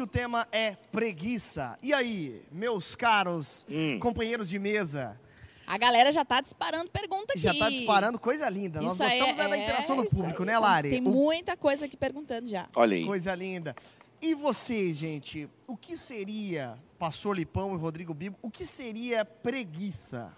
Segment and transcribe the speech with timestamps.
[0.00, 1.78] Hoje o tema é preguiça.
[1.82, 3.98] E aí, meus caros Hum.
[3.98, 5.20] companheiros de mesa?
[5.66, 7.40] A galera já tá disparando pergunta aqui.
[7.42, 8.80] Já tá disparando coisa linda.
[8.80, 10.46] Nós Isso aí gostamos é, da é- interação do isso público, aí.
[10.46, 10.88] né, Lari?
[10.90, 12.66] Tem O- muita coisa aqui perguntando já.
[12.74, 13.04] Olha aí.
[13.04, 13.76] Coisa linda.
[14.22, 20.32] E vocês, gente, o que seria, Pastor Lipão e Rodrigo Bibo, o que seria preguiça?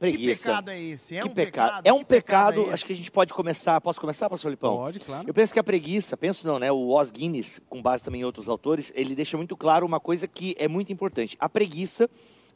[0.00, 0.48] Que Preguiça.
[0.48, 1.14] pecado é esse?
[1.14, 1.66] É que um pecado.
[1.68, 1.86] pecado?
[1.86, 3.78] É um Que pecado pecado, é acho que a gente pode começar.
[3.82, 4.78] Posso começar, pastor Lipão?
[4.78, 5.28] Pode, claro.
[5.28, 6.72] Eu penso que a preguiça, penso não, né?
[6.72, 10.26] O Os Guinness, com base também em outros autores, ele deixa muito claro uma coisa
[10.26, 11.36] que é muito importante.
[11.38, 12.08] A preguiça,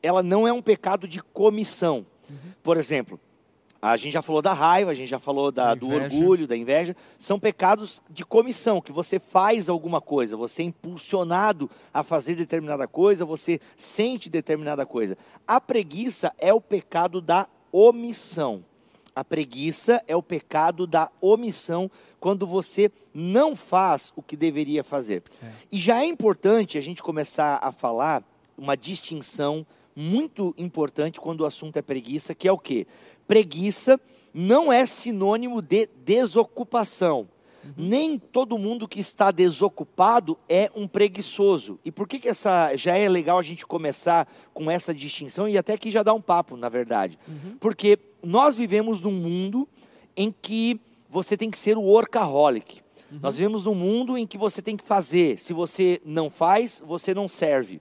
[0.03, 2.07] ela não é um pecado de comissão.
[2.31, 2.37] Uhum.
[2.63, 3.21] Por exemplo,
[3.93, 6.97] a gente já falou da raiva, a gente já falou da, do orgulho, da inveja.
[7.19, 12.89] São pecados de comissão, que você faz alguma coisa, você é impulsionado a fazer determinada
[12.89, 15.19] coisa, você sente determinada coisa.
[15.47, 18.65] A preguiça é o pecado da omissão.
[19.15, 25.23] A preguiça é o pecado da omissão quando você não faz o que deveria fazer.
[25.71, 28.25] E já é importante a gente começar a falar
[28.57, 29.67] uma distinção
[29.97, 32.87] muito importante quando o assunto é preguiça, que é o quê?
[33.27, 34.01] Preguiça
[34.33, 37.29] não é sinônimo de desocupação.
[37.77, 41.79] Nem todo mundo que está desocupado é um preguiçoso.
[41.85, 45.57] E por que, que essa já é legal a gente começar com essa distinção e
[45.57, 47.19] até que já dá um papo, na verdade?
[47.59, 49.67] Porque nós vivemos num mundo
[50.15, 50.79] em que
[51.09, 52.83] você tem que ser o workaholic.
[53.23, 55.39] Nós vivemos num mundo em que você tem que fazer.
[55.39, 57.81] Se você não faz, você não serve.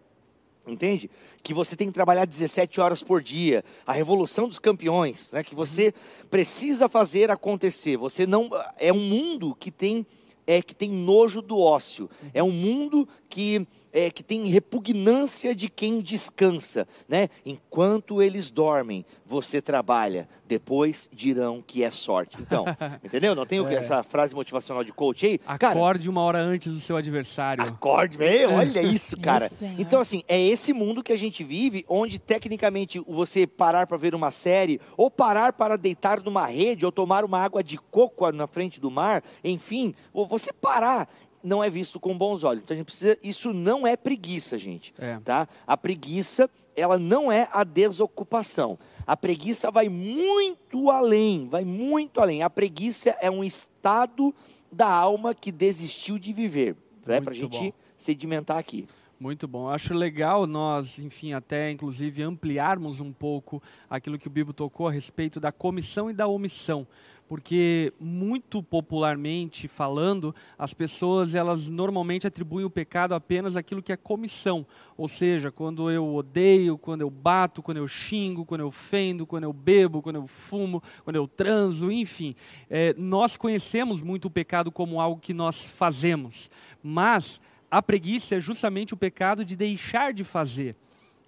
[0.65, 1.11] Entende?
[1.41, 5.43] Que você tem que trabalhar 17 horas por dia, a revolução dos campeões, né?
[5.43, 5.93] que você
[6.31, 7.97] precisa fazer acontecer.
[7.97, 10.05] Você não é um mundo que tem
[10.45, 12.09] é que tem nojo do ócio.
[12.33, 17.29] É um mundo que é, que tem repugnância de quem descansa, né?
[17.45, 20.27] Enquanto eles dormem, você trabalha.
[20.47, 22.37] Depois dirão que é sorte.
[22.41, 22.65] Então,
[23.03, 23.33] entendeu?
[23.35, 23.73] Não tem É.
[23.75, 25.37] essa frase motivacional de coach aí?
[25.37, 27.63] Cara, Acorde uma hora antes do seu adversário.
[27.63, 29.47] Acorde, velho, olha isso, cara.
[29.47, 29.79] Senhor.
[29.79, 34.13] Então, assim, é esse mundo que a gente vive, onde tecnicamente você parar para ver
[34.15, 38.47] uma série, ou parar para deitar numa rede, ou tomar uma água de coco na
[38.47, 41.09] frente do mar, enfim, ou você parar,
[41.43, 42.63] não é visto com bons olhos.
[42.63, 43.17] Então a gente precisa.
[43.21, 44.93] Isso não é preguiça, gente.
[44.97, 45.19] É.
[45.19, 45.47] Tá?
[45.67, 48.79] A preguiça, ela não é a desocupação.
[49.05, 52.41] A preguiça vai muito além, vai muito além.
[52.41, 54.33] A preguiça é um estado
[54.71, 56.75] da alma que desistiu de viver.
[57.05, 57.19] Né?
[57.19, 57.73] Para a gente bom.
[57.97, 58.87] sedimentar aqui.
[59.19, 59.69] Muito bom.
[59.69, 64.91] Acho legal nós, enfim, até inclusive ampliarmos um pouco aquilo que o Bibo tocou a
[64.91, 66.85] respeito da comissão e da omissão.
[67.27, 73.97] Porque muito popularmente falando, as pessoas elas normalmente atribuem o pecado apenas àquilo que é
[73.97, 74.65] comissão,
[74.97, 79.45] ou seja, quando eu odeio, quando eu bato, quando eu xingo, quando eu ofendo, quando
[79.45, 82.35] eu bebo, quando eu fumo, quando eu transo, enfim,
[82.69, 86.49] É, nós conhecemos muito o pecado como algo que nós fazemos,
[86.81, 90.75] mas a preguiça é justamente o pecado de deixar de fazer.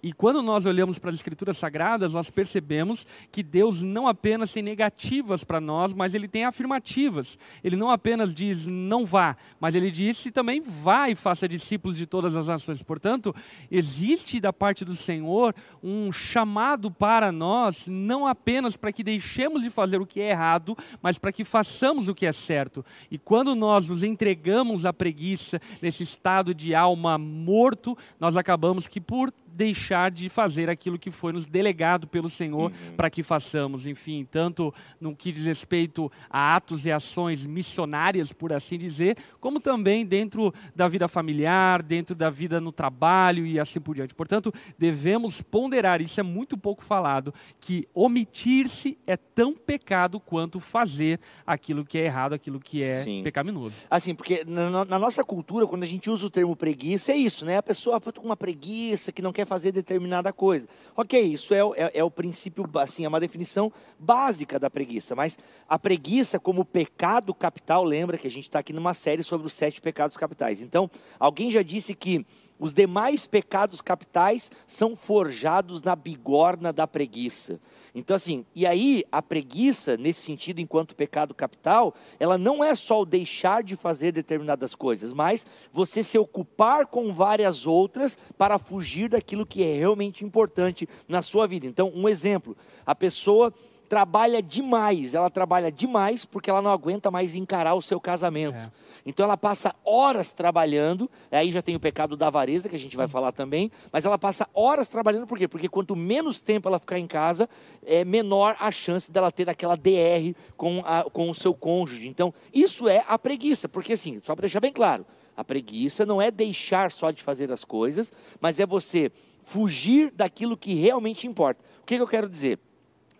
[0.06, 4.62] E quando nós olhamos para as Escrituras Sagradas, nós percebemos que Deus não apenas tem
[4.62, 7.36] negativas para nós, mas Ele tem afirmativas.
[7.64, 12.06] Ele não apenas diz não vá, mas Ele disse também vá e faça discípulos de
[12.06, 12.84] todas as nações.
[12.84, 13.34] Portanto,
[13.68, 15.52] existe da parte do Senhor
[15.82, 20.78] um chamado para nós, não apenas para que deixemos de fazer o que é errado,
[21.02, 22.84] mas para que façamos o que é certo.
[23.10, 29.00] E quando nós nos entregamos à preguiça, nesse estado de alma morto, nós acabamos que
[29.00, 34.26] por deixar de fazer aquilo que foi nos delegado pelo Senhor para que façamos, enfim,
[34.30, 40.04] tanto no que diz respeito a atos e ações missionárias, por assim dizer, como também
[40.04, 44.14] dentro da vida familiar, dentro da vida no trabalho e assim por diante.
[44.14, 51.18] Portanto, devemos ponderar, isso é muito pouco falado, que omitir-se é tão pecado quanto fazer
[51.46, 53.22] aquilo que é errado, aquilo que é Sim.
[53.22, 53.76] pecaminoso.
[53.90, 57.44] Assim, porque na, na- nossa cultura, quando a gente usa o termo preguiça, é isso,
[57.46, 57.56] né?
[57.56, 60.68] A pessoa está com uma preguiça, que não quer fazer determinada coisa.
[60.96, 65.14] Ok, isso é, é- é o princípio, assim, é uma definição básica da preguiça.
[65.14, 65.38] Mas
[65.68, 69.52] a preguiça como pecado capital, lembra que a gente está aqui numa série sobre os
[69.52, 70.60] sete pecados capitais.
[70.60, 72.26] Então, alguém já disse que
[72.58, 77.60] os demais pecados capitais são forjados na bigorna da preguiça.
[77.94, 83.00] Então, assim, e aí a preguiça, nesse sentido, enquanto pecado capital, ela não é só
[83.00, 89.08] o deixar de fazer determinadas coisas, mas você se ocupar com várias outras para fugir
[89.08, 91.66] daquilo que é realmente importante na sua vida.
[91.66, 93.52] Então, um exemplo: a pessoa
[93.88, 98.56] trabalha demais, ela trabalha demais porque ela não aguenta mais encarar o seu casamento.
[98.56, 98.70] É.
[99.04, 102.96] Então ela passa horas trabalhando, aí já tem o pecado da avareza, que a gente
[102.96, 105.46] vai falar também, mas ela passa horas trabalhando por quê?
[105.46, 107.48] Porque quanto menos tempo ela ficar em casa,
[107.84, 112.08] é menor a chance dela ter aquela DR com, a- com o seu cônjuge.
[112.08, 115.06] Então, isso é a preguiça, porque assim, só para deixar bem claro,
[115.38, 118.10] A preguiça não é deixar só de fazer as coisas,
[118.40, 119.12] mas é você
[119.42, 121.62] fugir daquilo que realmente importa.
[121.82, 122.58] O que, que eu quero dizer?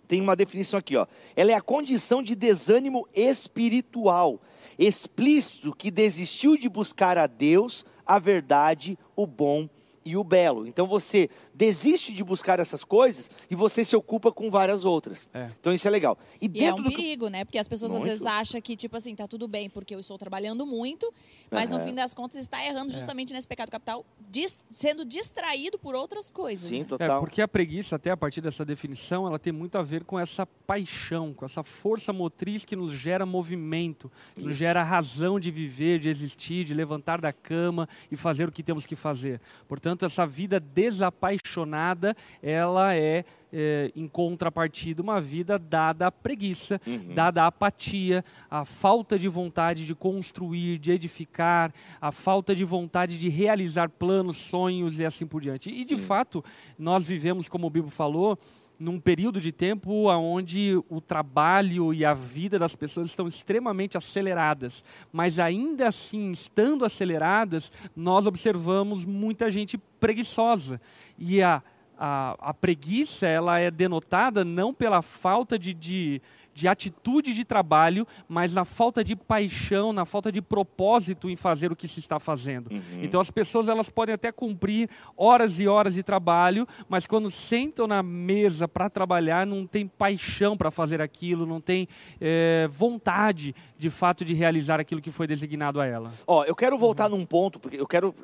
[0.06, 1.06] Tem uma definição aqui, ó.
[1.34, 4.40] Ela é a condição de desânimo espiritual,
[4.78, 9.68] explícito que desistiu de buscar a Deus, a verdade, o bom
[10.06, 10.66] e o belo.
[10.66, 15.28] Então você desiste de buscar essas coisas e você se ocupa com várias outras.
[15.34, 15.48] É.
[15.60, 16.16] Então isso é legal.
[16.40, 17.44] E E é um do que- perigo, né?
[17.44, 18.10] Porque as pessoas às Muito.
[18.10, 21.12] vezes acham que, tipo assim, tá tudo bem porque eu estou trabalhando muito,
[21.50, 21.86] mas no Aham.
[21.86, 26.68] fim das contas está errando justamente nesse pecado capital, dis- sendo distraído por outras coisas.
[26.68, 26.84] Sim, né?
[26.84, 27.20] É, total.
[27.20, 30.46] porque a preguiça, até a partir dessa definição, ela tem muito a ver com essa
[30.46, 34.58] paixão, com essa força motriz que nos gera movimento, que nos Isso.
[34.60, 38.86] gera razão de viver, de existir, de levantar da cama e fazer o que temos
[38.86, 39.40] que fazer.
[39.66, 47.14] Portanto, essa vida desapaixonada, ela é, é, em contrapartida, uma vida dada à preguiça, Uhum.
[47.14, 53.18] dada à apatia, à falta de vontade de construir, de edificar, a falta de vontade
[53.18, 55.70] de realizar planos, sonhos e assim por diante.
[55.70, 56.02] E de Sim.
[56.02, 56.44] fato,
[56.78, 58.38] nós vivemos, como o Bibo falou,
[58.78, 64.84] num período de tempo onde o trabalho e a vida das pessoas estão extremamente aceleradas.
[65.12, 70.80] Mas ainda assim, estando aceleradas, nós observamos muita gente preguiçosa.
[71.18, 71.62] E a,
[71.98, 76.22] a, a preguiça ela é denotada não pela falta de, de,
[76.56, 81.70] de atitude de trabalho, mas na falta de paixão, na falta de propósito em fazer
[81.70, 82.72] o que se está fazendo.
[82.72, 83.02] Uhum.
[83.02, 87.86] Então as pessoas elas podem até cumprir horas e horas de trabalho, mas quando sentam
[87.86, 91.86] na mesa para trabalhar, não tem paixão para fazer aquilo, não tem
[92.18, 96.10] eh, vontade de fato de realizar aquilo que foi designado a ela.
[96.26, 98.14] Ó, eu quero voltar num ponto, porque eu quero.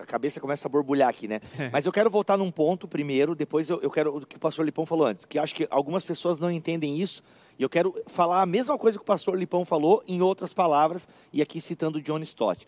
[0.00, 1.40] A cabeça começa a borbulhar aqui, né?
[1.72, 4.64] Mas eu quero voltar num ponto primeiro, depois eu, eu quero o que o pastor
[4.64, 7.20] Lipão falou antes, que acho que algumas pessoas não entendem isso,
[7.58, 11.08] e eu quero falar a mesma coisa que o pastor Lipão falou, em outras palavras,
[11.32, 12.66] e aqui citando John Stott.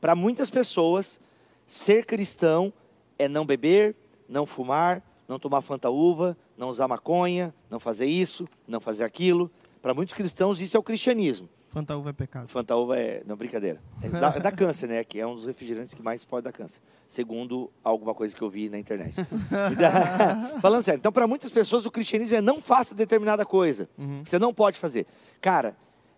[0.00, 1.20] Para muitas pessoas,
[1.66, 2.72] ser cristão
[3.18, 3.96] é não beber,
[4.28, 9.50] não fumar, não tomar fanta uva, não usar maconha, não fazer isso, não fazer aquilo.
[9.82, 11.48] Para muitos cristãos, isso é o cristianismo.
[11.78, 12.48] Fantaúva é pecado.
[12.48, 13.22] Fantaúva é.
[13.24, 13.80] Não, brincadeira.
[14.02, 15.04] É dá, dá câncer, né?
[15.04, 16.80] Que é um dos refrigerantes que mais pode dar câncer.
[17.06, 19.14] Segundo alguma coisa que eu vi na internet.
[20.60, 20.98] Falando sério.
[20.98, 23.88] Então, para muitas pessoas, o cristianismo é não faça determinada coisa.
[24.24, 25.06] Você não pode fazer.
[25.40, 25.76] Cara,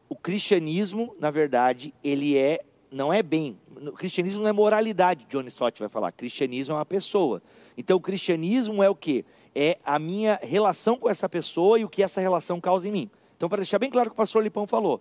[0.09, 2.61] o cristianismo, na verdade, ele é.
[2.91, 3.57] Não é bem.
[3.77, 6.11] O cristianismo não é moralidade, John Stott vai falar.
[6.11, 7.41] Cristianismo é uma pessoa.
[7.79, 9.25] Então, o cristianismo é o quê?
[9.55, 13.11] É a minha relação com essa pessoa e o que essa relação causa em mim.
[13.37, 15.01] Então, para deixar bem claro o que o pastor Lipão falou,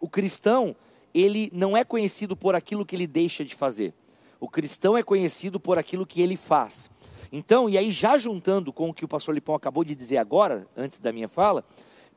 [0.00, 0.74] o cristão,
[1.14, 3.94] ele não é conhecido por aquilo que ele deixa de fazer.
[4.38, 6.90] O cristão é conhecido por aquilo que ele faz.
[7.32, 10.66] Então, e aí já juntando com o que o pastor Lipão acabou de dizer agora,
[10.76, 11.64] antes da minha fala,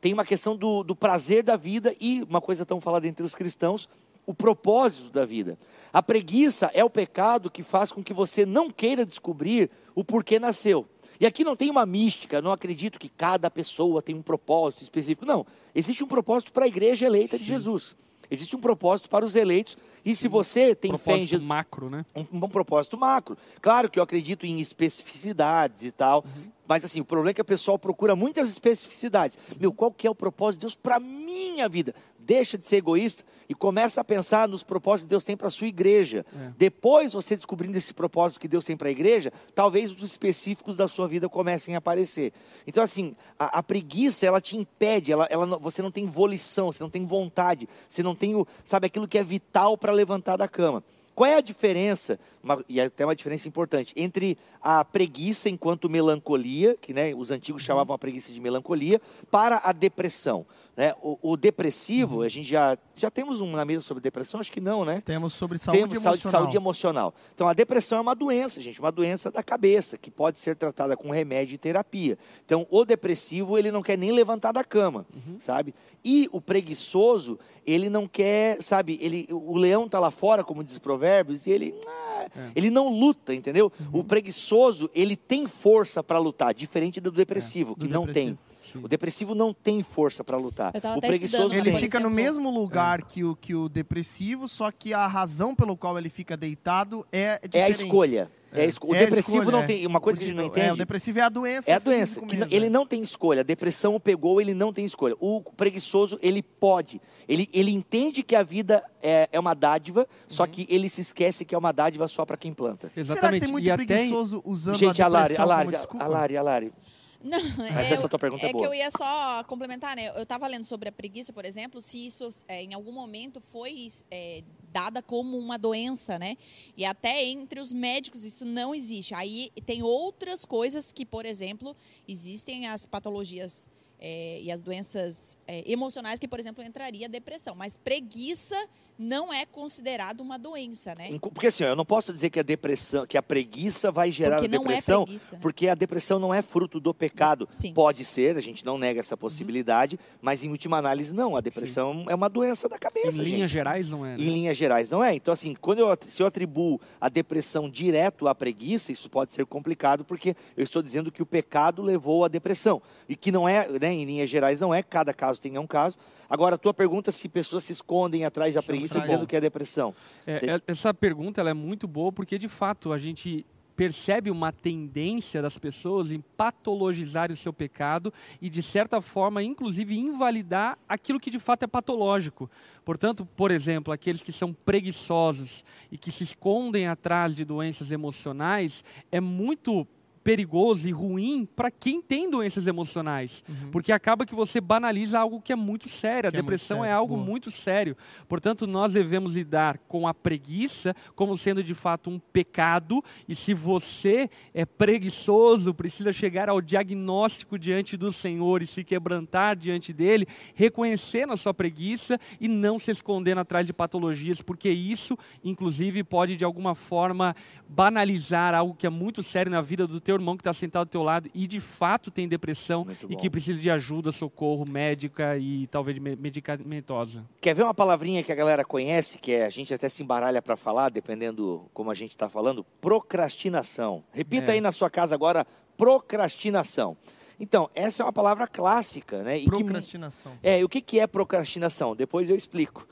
[0.02, 3.36] tem uma questão do, do prazer da vida e uma coisa tão falada entre os
[3.36, 3.90] cristãos,
[4.26, 5.58] o propósito da vida.
[5.92, 10.40] A preguiça é o pecado que faz com que você não queira descobrir o porquê
[10.40, 10.86] nasceu.
[11.20, 15.26] E aqui não tem uma mística, não acredito que cada pessoa tem um propósito específico.
[15.26, 15.46] Não,
[15.76, 17.96] existe um propósito para a igreja eleita de Jesus.
[18.32, 19.76] Existe um propósito para os eleitos.
[20.06, 22.06] E se você tem fé em Propósito Jesus, macro, né?
[22.16, 23.38] um, um bom propósito macro.
[23.62, 26.24] Claro que eu acredito em especificidades e tal,
[26.68, 29.38] mas assim, o problema é que o pessoal procura muitas especificidades.
[29.60, 31.94] Meu, qual que é o propósito de Deus para minha vida?
[32.30, 35.50] Deixa de ser egoísta e começa a pensar nos propósitos que Deus tem para a
[35.50, 36.24] sua igreja.
[36.60, 40.88] Depois, você descobrindo esse propósito que Deus tem para a igreja, talvez os específicos da
[40.88, 42.32] sua vida comecem a aparecer.
[42.68, 46.84] Então, assim, a, a preguiça, ela te impede, ela, ela você não tem volição, você
[46.84, 50.48] não tem vontade, você não tem, o, sabe, aquilo que é vital para levantar da
[50.48, 50.84] cama.
[51.16, 56.78] Qual é a diferença, uma- e até uma diferença importante, entre a preguiça enquanto melancolia,
[56.80, 60.46] que né, os antigos chamavam a preguiça de melancolia, para a depressão?
[60.80, 60.96] Né?
[61.02, 64.40] O, o depressivo, a gente já, já temos um na mesa sobre depressão?
[64.40, 65.04] Acho que não, né?
[65.06, 66.42] Temos sobre saúde Temos emocional.
[66.42, 67.14] saúde emocional.
[67.36, 70.96] Então, a depressão é uma doença, gente, uma doença da cabeça, que pode ser tratada
[70.96, 72.18] com remédio e terapia.
[72.46, 75.06] Então, o depressivo, ele não quer nem levantar da cama,
[75.38, 75.76] sabe?
[76.02, 80.80] E o preguiçoso, ele não quer, sabe, ele, o leão está lá fora, como diz
[80.80, 83.70] Provérbios, e ele, ah, ele não luta, entendeu?
[83.92, 88.38] O preguiçoso, ele tem força para lutar, diferente do depressivo, do que não depressivo.
[88.38, 88.50] tem.
[88.74, 88.80] Sim.
[88.84, 90.72] O depressivo não tem força para lutar.
[90.74, 94.94] O até preguiçoso Ele fica no mesmo lugar que, o, que o depressivo, só que
[94.94, 97.58] a razão pelo qual ele fica deitado é diferente.
[97.58, 98.32] É a escolha.
[98.52, 99.68] É esco- O É depressivo escolha, não é.
[99.68, 99.86] tem.
[99.86, 100.68] Uma coisa que a gente não entende.
[100.70, 101.70] É, o depressivo é a doença.
[101.70, 102.70] É a doença, que mesmo, ele é.
[102.70, 103.42] não tem escolha.
[103.42, 105.16] A depressão o pegou, ele não tem escolha.
[105.20, 107.00] O preguiçoso, ele pode.
[107.28, 110.50] Ele, ele entende que a vida é, é uma dádiva, só Uhum.
[110.50, 112.88] que ele se esquece que é uma dádiva só para quem planta.
[112.88, 113.44] Será que Exatamente.
[113.44, 115.80] tem muito e até preguiçoso usando Gente, a a Lari, depressão a Lari, como a
[115.80, 116.08] desculpa?
[116.08, 116.74] Lari, a Lari.
[117.22, 118.68] Não, Mas essa tua pergunta é é que boa.
[118.68, 120.08] eu ia só complementar, né?
[120.10, 123.90] Eu estava lendo sobre a preguiça, por exemplo, se isso é, em algum momento foi
[124.10, 126.38] é, dada como uma doença, né?
[126.78, 129.14] E até entre os médicos isso não existe.
[129.14, 131.76] Aí tem outras coisas que, por exemplo,
[132.08, 137.54] existem as patologias é, e as doenças é, emocionais que, por exemplo, entraria a depressão.
[137.54, 138.56] Mas preguiça
[139.00, 141.08] não é considerado uma doença, né?
[141.34, 144.50] Porque assim, eu não posso dizer que a depressão, que a preguiça vai gerar Porque
[144.50, 145.36] depressão, é preguiça.
[145.36, 145.40] né?
[145.42, 147.48] porque a depressão não é fruto do pecado.
[147.50, 147.74] Sim.
[147.74, 152.06] Pode ser, a gente não nega essa possibilidade, mas em última análise não, a depressão
[152.10, 153.50] é uma doença da Em cabeça, linhas gente.
[153.50, 154.18] gerais, não é?
[154.18, 154.22] né?
[154.22, 155.16] Em linhas gerais, não é?
[155.16, 159.46] Então, assim, quando eu, se eu atribuo a depressão direto à preguiça, isso pode ser
[159.46, 162.82] complicado, porque eu estou dizendo que o pecado levou à depressão.
[163.08, 165.98] E que não é, né, em linhas gerais, não é, cada caso tem um caso.
[166.30, 169.26] Agora, a tua pergunta é se pessoas se escondem atrás da é preguiça dizendo bom.
[169.26, 169.96] que é depressão.
[170.28, 173.46] É, é- essa pergunta ela é muito boa porque, de fato, a gente
[173.80, 179.98] percebe uma tendência das pessoas em patologizar o seu pecado e, de certa forma, inclusive,
[179.98, 182.52] invalidar aquilo que de fato é patológico.
[182.84, 188.84] Portanto, por exemplo, aqueles que são preguiçosos e que se escondem atrás de doenças emocionais,
[189.10, 189.88] é muito
[190.30, 195.52] perigoso e ruim para quem tem doenças emocionais, porque acaba que você banaliza algo que
[195.52, 196.28] é muito sério.
[196.28, 196.98] A Que é muito depressão é sério.
[196.98, 197.26] algo Boa.
[197.26, 197.98] muito sério.
[198.28, 203.56] Portanto, nós devemos lidar com a preguiça como sendo de fato um pecado, e se
[203.56, 210.28] você é preguiçoso, precisa chegar ao diagnóstico diante do Senhor e se quebrantar diante dele,
[210.54, 216.36] reconhecendo a sua preguiça e não se escondendo atrás de patologias, porque isso, inclusive, pode
[216.36, 217.36] de alguma forma
[217.68, 220.92] banalizar algo que é muito sério na vida do teu irmão que está sentado do
[220.92, 225.68] teu lado e de fato tem depressão e que precisa de ajuda, socorro médica e
[225.68, 227.26] talvez me- medicamentosa.
[227.42, 230.42] Quer ver uma palavrinha que a galera conhece, que é, a gente até se embaralha
[230.42, 232.66] para falar, dependendo como a gente está falando?
[232.82, 234.04] Procrastinação.
[234.14, 234.56] Repita É.
[234.56, 235.46] aí na sua casa agora,
[235.78, 236.96] procrastinação.
[237.40, 239.38] Então, essa é uma palavra clássica, né?
[239.38, 240.34] E que- Procrastinação.
[240.44, 241.96] é, e o que, que é procrastinação?
[241.96, 242.86] Depois eu explico.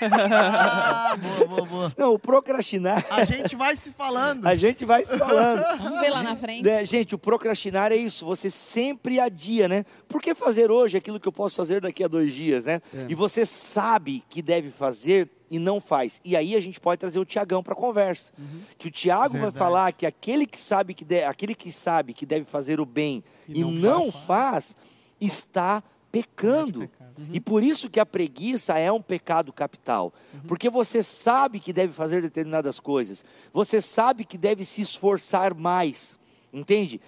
[0.00, 1.92] Ah, boa, boa, boa.
[1.96, 4.46] Não, o procrastinar, A gente vai se falando.
[4.46, 5.62] a gente vai se falando.
[5.78, 6.64] Vamos ver lá na frente.
[6.64, 9.84] Né, gente, o procrastinar é isso, você sempre adia, né?
[10.08, 12.80] Por que fazer hoje aquilo que eu posso fazer daqui a dois dias, né?
[12.94, 13.06] É.
[13.08, 16.20] E você sabe que deve fazer e não faz.
[16.24, 18.32] E aí a gente pode trazer o Tiagão para a conversa.
[18.78, 22.24] Que o Tiago vai falar que aquele que sabe que de- aquele que sabe que
[22.24, 24.76] deve fazer o bem e, E não, não faz,
[25.20, 26.80] está pecando.
[26.88, 27.10] Pecado.
[27.32, 30.12] E por isso que a preguiça é um pecado capital.
[30.48, 33.24] Porque você sabe que deve fazer determinadas coisas.
[33.52, 36.18] Você sabe que deve se esforçar mais.
[36.52, 37.00] Entende?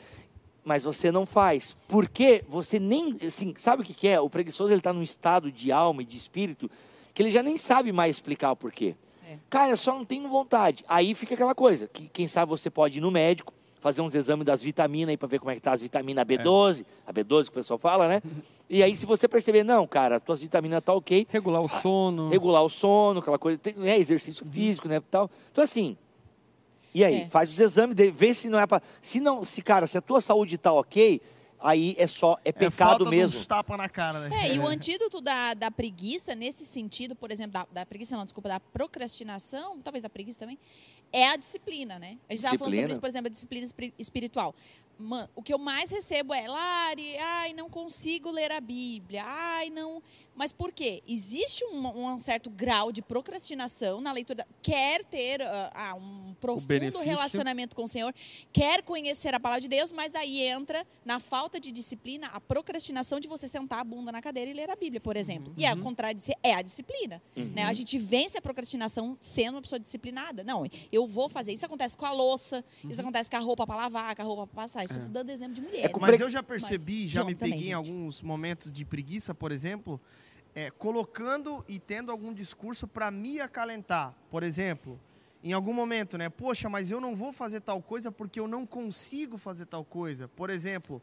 [0.64, 1.76] Mas você não faz.
[1.88, 3.16] Porque você nem.
[3.26, 4.20] Assim, sabe o que, que é?
[4.20, 6.70] O preguiçoso ele está num estado de alma e de espírito
[7.14, 8.94] que ele já nem sabe mais explicar o porquê.
[9.28, 9.36] É.
[9.50, 10.84] Cara, eu só não tenho vontade.
[10.88, 14.46] Aí fica aquela coisa, que quem sabe você pode ir no médico, fazer uns exames
[14.46, 17.50] das vitaminas aí para ver como é que tá as vitaminas B12, a B12 que
[17.50, 18.22] o pessoal fala, né?
[18.70, 22.28] E aí se você perceber, não, cara, tuas vitaminas tá ok, Regular o sono.
[22.30, 25.28] regular o sono, aquela coisa, né, exercício físico, né, tal.
[25.50, 25.96] Então assim,
[26.94, 27.28] e aí, É.
[27.28, 30.20] faz os exames, vê se não é para, se não, se cara, se a tua
[30.20, 31.20] saúde tá ok,
[31.62, 33.38] aí é só é É pecado falta de mesmo.
[33.38, 34.46] uns tapa na cara, né?
[34.48, 38.24] É, e o antídoto da, da preguiça, nesse sentido, por exemplo, da, da preguiça, não,
[38.24, 40.58] desculpa, da procrastinação, talvez da preguiça também,
[41.12, 42.18] é a disciplina, né?
[42.28, 42.82] A gente estava falando Disciplina.
[42.82, 43.66] sobre isso, por exemplo, a disciplina
[43.98, 44.54] espiritual.
[44.98, 49.68] Mano, o que eu mais recebo é, Lari, ai, não consigo ler a Bíblia, ai,
[49.70, 50.02] não.
[50.34, 51.02] Mas por quê?
[51.06, 54.38] Existe um, um certo grau de procrastinação na leitura.
[54.38, 54.46] Da...
[54.62, 58.14] Quer ter ah, um profundo relacionamento com o Senhor,
[58.52, 63.20] quer conhecer a palavra de Deus, mas aí entra na falta de disciplina a procrastinação
[63.20, 65.52] de você sentar a bunda na cadeira e ler a Bíblia, por exemplo.
[65.56, 67.22] E é o contrário de ser, é a disciplina.
[67.36, 67.64] Né?
[67.64, 70.42] A gente vence a procrastinação sendo uma pessoa disciplinada.
[70.42, 71.52] Não, eu vou fazer.
[71.52, 74.46] Isso acontece com a louça, isso acontece com a roupa para lavar, com a roupa
[74.46, 74.84] para passar.
[74.84, 75.90] Estou dando exemplo de mulher.
[75.90, 77.74] com Mas eu já percebi, Mas já João me também, peguei em gente.
[77.74, 80.00] alguns momentos de preguiça, por exemplo,
[80.54, 84.14] é, colocando e tendo algum discurso para me acalentar.
[84.30, 85.00] Por exemplo,
[85.42, 86.28] em algum momento, né?
[86.28, 90.28] Poxa, mas eu não vou fazer tal coisa porque eu não consigo fazer tal coisa.
[90.28, 91.02] Por exemplo,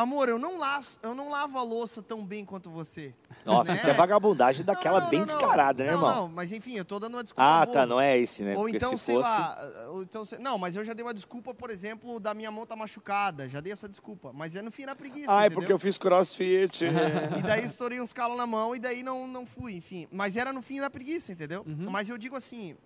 [0.00, 3.14] amor, eu não, laço, eu não lavo a louça tão bem quanto você.
[3.44, 3.78] Nossa, né?
[3.78, 5.34] isso é vagabundagem Não, daquela não, bem não, não.
[5.34, 6.14] descarada, né, não, irmão?
[6.14, 7.42] Não, mas enfim, eu tô dando uma desculpa.
[7.42, 7.74] Ah, boa.
[7.74, 8.56] tá, não é esse, né?
[8.56, 9.28] Ou Porque então, se sei fosse...
[9.28, 9.58] lá,
[9.90, 12.66] ou então, sei- não, mas eu já dei uma desculpa, por exemplo, da minha mão
[12.66, 15.58] tá machucada, já dei essa desculpa, mas é no fim na preguiça, Ai, entendeu?
[15.58, 16.84] porque eu fiz crossfit.
[17.38, 20.06] E daí estourei uns calos na mão e daí não, não fui, enfim.
[20.10, 21.64] Mas era no fim da preguiça, entendeu?
[21.66, 22.76] Mas eu digo assim,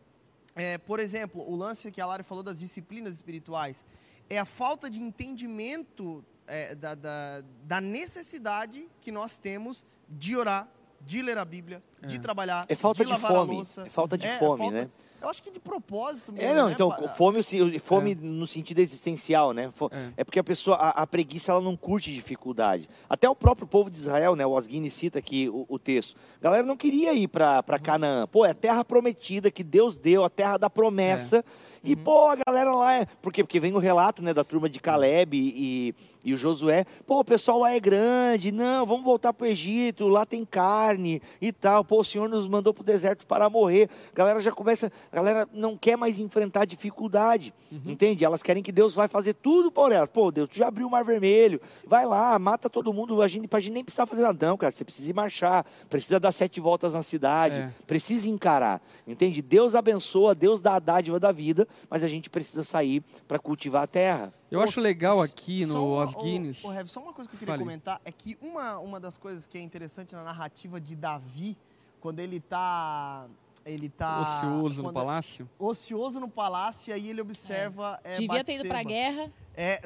[0.54, 3.85] é, por exemplo, o lance que a Lara falou das disciplinas espirituais
[4.30, 10.68] é a falta de entendimento é, da, da, da necessidade que nós temos de orar,
[11.00, 13.82] de ler a Bíblia, de trabalhar, É falta de de lavar fome, a louça.
[13.86, 14.90] é falta de É, fome, falta- né?
[15.20, 16.46] Eu acho que de propósito mesmo.
[16.50, 16.74] É, não, né?
[16.74, 17.42] então, fome,
[17.80, 19.72] fome no sentido existencial, né?
[19.90, 20.12] É.
[20.18, 20.24] É.
[20.24, 22.86] porque a pessoa, a, a preguiça, ela não curte dificuldade.
[23.08, 24.44] Até o próprio povo de Israel, né?
[24.44, 26.14] O Osgini cita aqui o, o texto.
[26.40, 28.26] A galera não queria ir para Canaã.
[28.26, 31.42] Pô, é a terra prometida que Deus deu, a terra da promessa.
[31.82, 33.06] E, pô, a galera lá é.
[33.22, 33.42] Por quê?
[33.42, 35.94] Porque vem o relato, né, da turma de Caleb e,
[36.25, 36.87] e o Josué.
[37.07, 38.50] Pô, o pessoal lá é grande.
[38.50, 40.09] Não, vamos voltar pro Egito.
[40.09, 41.85] Lá tem carne e tal.
[41.85, 43.90] Pô, o Senhor nos mandou pro deserto para morrer.
[44.12, 44.90] A galera já começa.
[45.12, 47.52] A galera não quer mais enfrentar dificuldade.
[47.85, 48.25] Entende?
[48.25, 50.09] Elas querem que Deus vai fazer tudo por elas.
[50.09, 51.61] Pô, Deus, tu já abriu o mar vermelho.
[51.87, 53.21] Vai lá, mata todo mundo.
[53.21, 54.71] A gente, a gente nem precisa fazer nada, não, cara.
[54.71, 55.66] Você precisa ir marchar.
[55.90, 57.57] Precisa dar sete voltas na cidade.
[57.57, 57.71] É.
[57.87, 58.81] Precisa encarar.
[59.07, 59.43] Entende?
[59.43, 63.83] Deus abençoa, Deus dá a dádiva da vida, mas a gente precisa sair para cultivar
[63.83, 64.33] a terra.
[64.50, 66.64] Eu acho legal aqui no uma- Os Guinness.
[66.64, 67.62] Ô, ô, Rev, só uma coisa que eu queria Fale.
[67.64, 71.56] comentar é que uma, uma das coisas que é interessante na narrativa de Davi,
[72.00, 73.26] quando ele tá.
[73.66, 74.20] Ele tá.
[74.20, 75.48] ocioso no palácio.
[75.58, 77.98] Ocioso no palácio, e aí ele observa.
[78.04, 78.88] é, Devia ter ido pra Batseba.
[78.90, 79.32] guerra.
[79.56, 79.80] É,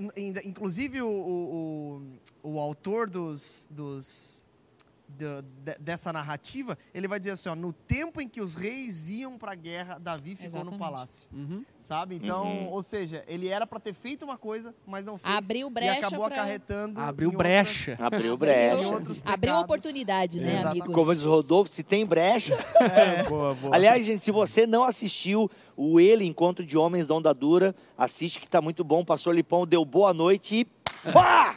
[0.45, 2.03] inclusive o, o,
[2.43, 4.45] o, o autor dos, dos,
[5.19, 9.09] do- de- dessa narrativa, ele vai dizer assim, ó, no tempo em que os reis
[9.11, 10.73] iam para a guerra, Davi ficou Exatamente.
[10.73, 11.65] no palácio, Uhum.
[11.81, 12.15] sabe?
[12.17, 12.69] Então, Uhum.
[12.71, 16.07] ou seja, ele era para ter feito uma coisa, mas não fez Abriu e brecha
[16.07, 17.97] acabou pra- acarretando Abriu brecha.
[18.01, 19.23] Abriu em brecha.
[19.25, 20.83] Abriu oportunidade, né, Exatamente.
[20.83, 20.95] amigos?
[20.95, 22.57] Como diz o Rodolfo, se tem brecha.
[23.29, 23.75] Boa, boa.
[23.75, 28.39] Aliás, gente, se você não assistiu o Ele, Encontro de Homens da Onda Dura, assiste
[28.41, 29.01] que tá muito bom.
[29.01, 30.79] O pastor Lipão deu boa noite e.
[31.13, 31.57] Pá!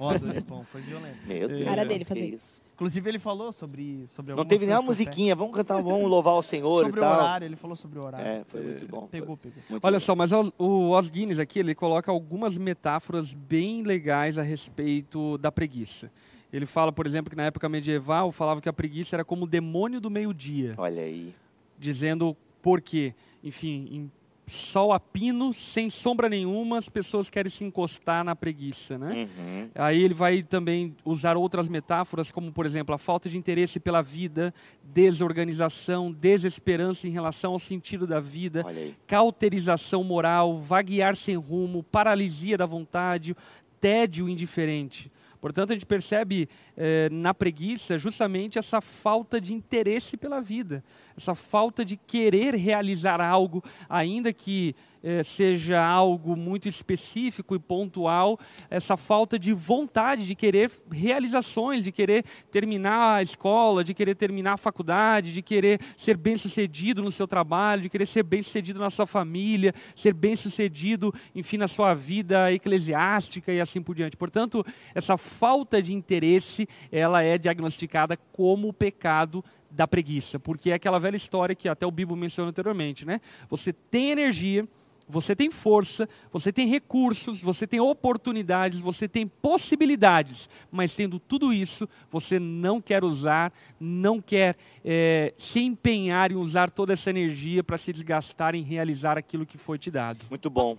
[0.00, 1.18] Ó, do Lipão, foi violento.
[1.26, 1.64] Meu Deus.
[1.64, 2.60] Cara dele fazer isso.
[2.80, 5.36] Inclusive ele falou sobre sobre Não teve nem uma musiquinha.
[5.36, 8.26] Vamos cantar, vamos louvar o Senhor sobre e o horário, ele falou sobre o horário.
[8.26, 9.00] É, foi muito bom.
[9.00, 9.58] foi Pegou, pegou.
[9.68, 10.00] muito Olha bom.
[10.00, 15.36] só, mas o, o Os Guinness aqui, ele coloca algumas metáforas bem legais a respeito
[15.36, 16.10] da preguiça.
[16.50, 19.46] Ele fala, por exemplo, que na época medieval falava que a preguiça era como o
[19.46, 21.34] demônio do meio-dia, Olha aí.
[21.78, 23.14] dizendo por quê.
[23.44, 24.10] Enfim, em
[24.50, 29.28] sol a pino, sem sombra nenhuma, as pessoas querem se encostar na preguiça, né?
[29.38, 29.68] Uhum.
[29.74, 34.02] Aí ele vai também usar outras metáforas, como por exemplo a falta de interesse pela
[34.02, 34.52] vida,
[34.82, 38.64] desorganização, desesperança em relação ao sentido da vida,
[39.06, 43.36] cauterização moral, vaguear sem rumo, paralisia da vontade,
[43.80, 45.10] tédio indiferente.
[45.40, 50.84] Portanto, a gente percebe eh, na preguiça justamente essa falta de interesse pela vida,
[51.16, 58.38] essa falta de querer realizar algo, ainda que eh, seja algo muito específico e pontual,
[58.68, 64.54] essa falta de vontade de querer realizações, de querer terminar a escola, de querer terminar
[64.54, 69.06] a faculdade, de querer ser bem-sucedido no seu trabalho, de querer ser bem-sucedido na sua
[69.06, 74.16] família, ser bem-sucedido, enfim, na sua vida eclesiástica e assim por diante.
[74.16, 80.74] Portanto, essa falta de interesse, ela é diagnosticada como o pecado da preguiça, porque é
[80.74, 83.20] aquela velha história que até o Bibo mencionou anteriormente, né?
[83.48, 84.66] Você tem energia,
[85.10, 91.52] você tem força, você tem recursos, você tem oportunidades, você tem possibilidades, mas tendo tudo
[91.52, 97.62] isso, você não quer usar, não quer eh, se empenhar em usar toda essa energia
[97.62, 100.24] para se desgastar em realizar aquilo que foi te dado.
[100.30, 100.78] Muito bom.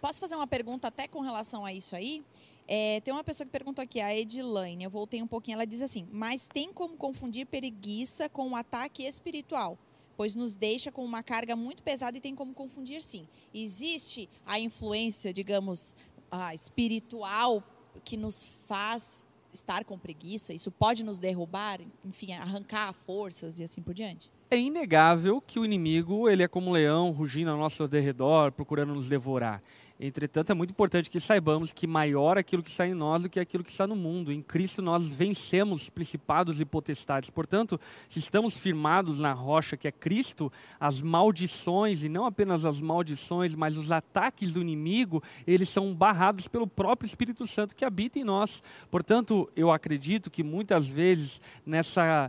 [0.00, 2.22] Posso fazer uma pergunta até com relação a isso aí?
[2.66, 5.82] É, tem uma pessoa que perguntou aqui, a Edilaine, eu voltei um pouquinho, ela diz
[5.82, 9.78] assim, mas tem como confundir preguiça com um ataque espiritual?
[10.16, 13.26] Pois nos deixa com uma carga muito pesada e tem como confundir sim.
[13.52, 15.96] Existe a influência, digamos,
[16.30, 17.62] ah, espiritual
[18.04, 20.52] que nos faz estar com preguiça?
[20.52, 24.30] Isso pode nos derrubar, enfim, arrancar forças e assim por diante?
[24.50, 28.94] É inegável que o inimigo ele é como um leão rugindo ao nosso derredor, procurando
[28.94, 29.62] nos devorar.
[30.04, 33.38] Entretanto, é muito importante que saibamos que maior aquilo que está em nós do que
[33.38, 34.32] aquilo que está no mundo.
[34.32, 37.30] Em Cristo nós vencemos principados e potestades.
[37.30, 42.80] Portanto, se estamos firmados na rocha que é Cristo, as maldições, e não apenas as
[42.80, 48.18] maldições, mas os ataques do inimigo, eles são barrados pelo próprio Espírito Santo que habita
[48.18, 48.60] em nós.
[48.90, 52.28] Portanto, eu acredito que muitas vezes nessa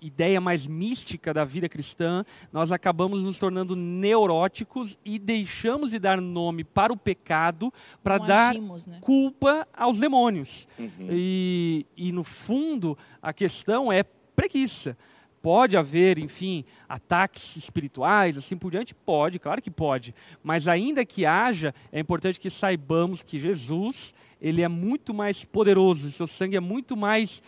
[0.00, 6.20] ideia mais mística da vida cristã, nós acabamos nos tornando neuróticos e deixamos de dar
[6.20, 8.98] nome para o pecado para dar agimos, né?
[9.00, 10.66] culpa aos demônios.
[10.78, 11.08] Uhum.
[11.10, 14.02] E, e, no fundo, a questão é
[14.34, 14.96] preguiça.
[15.40, 18.94] Pode haver, enfim, ataques espirituais, assim por diante?
[18.94, 20.14] Pode, claro que pode.
[20.42, 26.10] Mas ainda que haja, é importante que saibamos que Jesus, ele é muito mais poderoso,
[26.10, 27.42] seu sangue é muito mais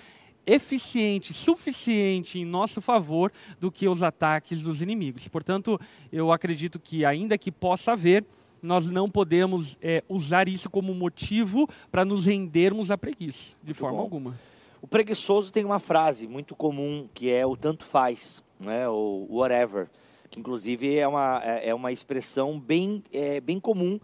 [0.47, 5.29] eficiente, suficiente em nosso favor do que os ataques dos inimigos.
[5.29, 5.81] Portanto,
[6.13, 8.25] eu acredito que, ainda que possa haver,
[8.63, 13.99] nós não podemos é, usar isso como motivo para nos rendermos à preguiça, de forma
[13.99, 14.03] bom.
[14.03, 14.41] alguma.
[14.83, 18.89] O preguiçoso tem uma frase muito comum que é o tanto faz, né?
[18.89, 19.89] Ou whatever.
[20.31, 23.99] que inclusive é uma, é é uma expressão bem, é, bem comum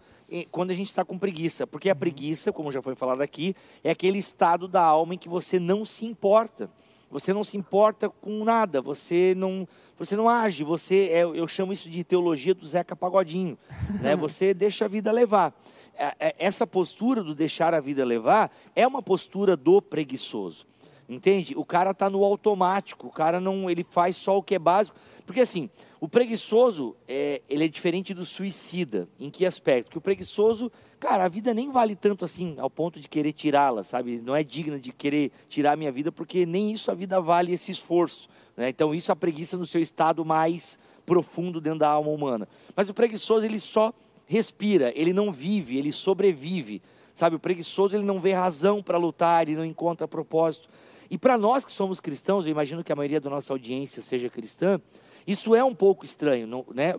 [0.51, 1.65] quando a gente está com preguiça.
[1.65, 5.29] Porque a preguiça, como já foi falado aqui, é aquele estado da alma em que
[5.29, 6.69] você não se importa.
[7.09, 9.65] Você não se importa com nada, você não,
[9.97, 13.57] você não age, você é, eu chamo isso de teologia do Zeca Pagodinho,
[14.01, 14.13] né?
[14.15, 15.53] Você deixa a vida levar.
[15.95, 20.65] É, é, Essa postura do deixar a vida levar é uma postura do preguiçoso.
[21.09, 21.55] Entende?
[21.55, 24.97] O cara está no automático, o cara não, ele faz só o que é básico.
[25.25, 29.07] Porque assim, o preguiçoso, é, ele é diferente do suicida.
[29.19, 29.89] Em que aspecto?
[29.89, 33.83] Que o preguiçoso, cara, a vida nem vale tanto assim, ao ponto de querer tirá-la,
[33.83, 34.21] sabe?
[34.23, 37.51] Não é digna de querer tirar a minha vida, porque nem isso a vida vale
[37.51, 38.29] esse esforço.
[38.55, 38.69] né?
[38.69, 42.47] Então, isso a preguiça no seu estado mais profundo dentro da alma humana.
[42.75, 43.91] Mas o preguiçoso, ele só
[44.27, 46.81] respira, ele não vive, ele sobrevive.
[47.15, 50.69] Sabe, o preguiçoso, ele não vê razão para lutar, ele não encontra propósito.
[51.09, 54.29] E para nós que somos cristãos, eu imagino que a maioria da nossa audiência seja
[54.29, 54.79] cristã,
[55.27, 56.95] isso é um pouco estranho, não- né?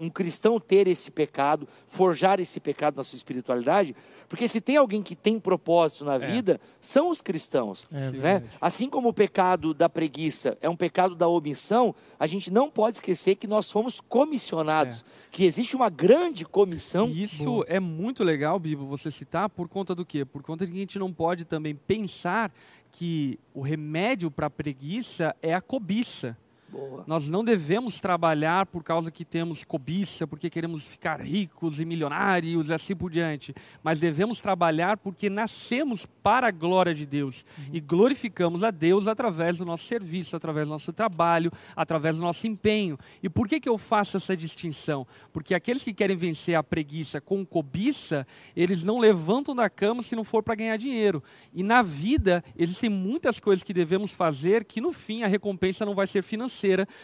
[0.00, 3.94] Um cristão ter esse pecado, forjar esse pecado na sua espiritualidade,
[4.28, 8.42] porque se tem alguém que tem propósito na vida, são os cristãos, É né?
[8.60, 12.96] Assim como o pecado da preguiça é um pecado da omissão, a gente não pode
[12.96, 17.06] esquecer que nós fomos comissionados, que existe uma grande comissão.
[17.08, 20.24] E isso é muito legal, Bibo, você citar, por conta do quê?
[20.24, 22.50] Por conta de que a gente não pode também pensar
[22.90, 26.36] que o remédio para a preguiça é a cobiça.
[26.68, 27.04] Boa.
[27.06, 32.70] Nós não devemos trabalhar por causa que temos cobiça, porque queremos ficar ricos e milionários
[32.70, 33.54] e assim por diante.
[33.82, 39.58] Mas devemos trabalhar porque nascemos para a glória de Deus e glorificamos a Deus através
[39.58, 42.98] do nosso serviço, através do nosso trabalho, através do nosso empenho.
[43.22, 45.06] E por que, que eu faço essa distinção?
[45.32, 48.26] Porque aqueles que querem vencer a preguiça com cobiça,
[48.56, 51.22] eles não levantam da cama se não for para ganhar dinheiro.
[51.54, 55.94] E na vida, existem muitas coisas que devemos fazer que no fim a recompensa não
[55.94, 56.55] vai ser financeira,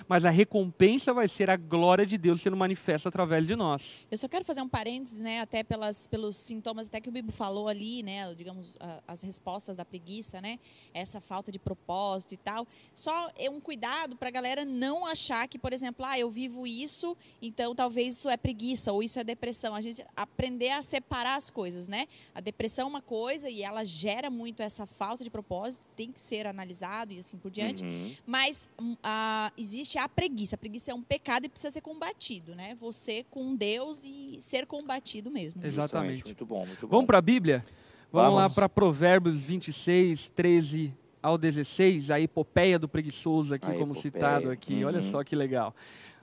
[0.08, 4.06] mas a recompensa vai ser a glória de Deus sendo manifesta através de nós.
[4.10, 7.32] Eu só quero fazer um parênteses, né, até pelas, pelos sintomas até que o Bibo
[7.32, 10.58] falou ali, né, digamos, a- as respostas da preguiça, né,
[10.94, 12.66] essa falta de propósito e tal.
[12.94, 16.66] Só é um cuidado para a galera não achar que, por exemplo, ah, eu vivo
[16.66, 19.74] isso, então talvez isso é preguiça ou isso é depressão.
[19.74, 22.06] A gente aprender a separar as coisas, né?
[22.34, 26.20] A depressão é uma coisa e ela gera muito essa falta de propósito, tem que
[26.20, 27.82] ser analisado e assim por diante.
[27.84, 28.14] Uhum.
[28.26, 28.96] Mas hum,
[29.46, 30.54] a- existe a preguiça.
[30.54, 32.74] A preguiça é um pecado e precisa ser combatido, né?
[32.80, 35.60] Você com Deus e ser combatido mesmo.
[35.64, 36.24] Exatamente.
[36.24, 36.90] Muito bom, muito bom.
[36.96, 37.64] Vamos para a Bíblia?
[38.10, 38.54] Vamos, lá Vamos.
[38.54, 44.02] para Provérbios 26, 13 ao 16, a epopeia do preguiçoso aqui, A como epopeia.
[44.02, 44.84] citado aqui.
[44.84, 45.02] Olha Uhum.
[45.02, 45.74] só que legal.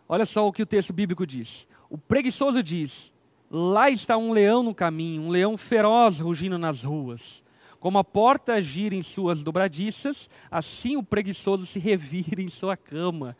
[0.07, 1.67] Olha só o que o texto bíblico diz.
[1.89, 3.13] O preguiçoso diz:
[3.49, 7.43] Lá está um leão no caminho, um leão feroz rugindo nas ruas.
[7.79, 13.37] Como a porta gira em suas dobradiças, assim o preguiçoso se revira em sua cama.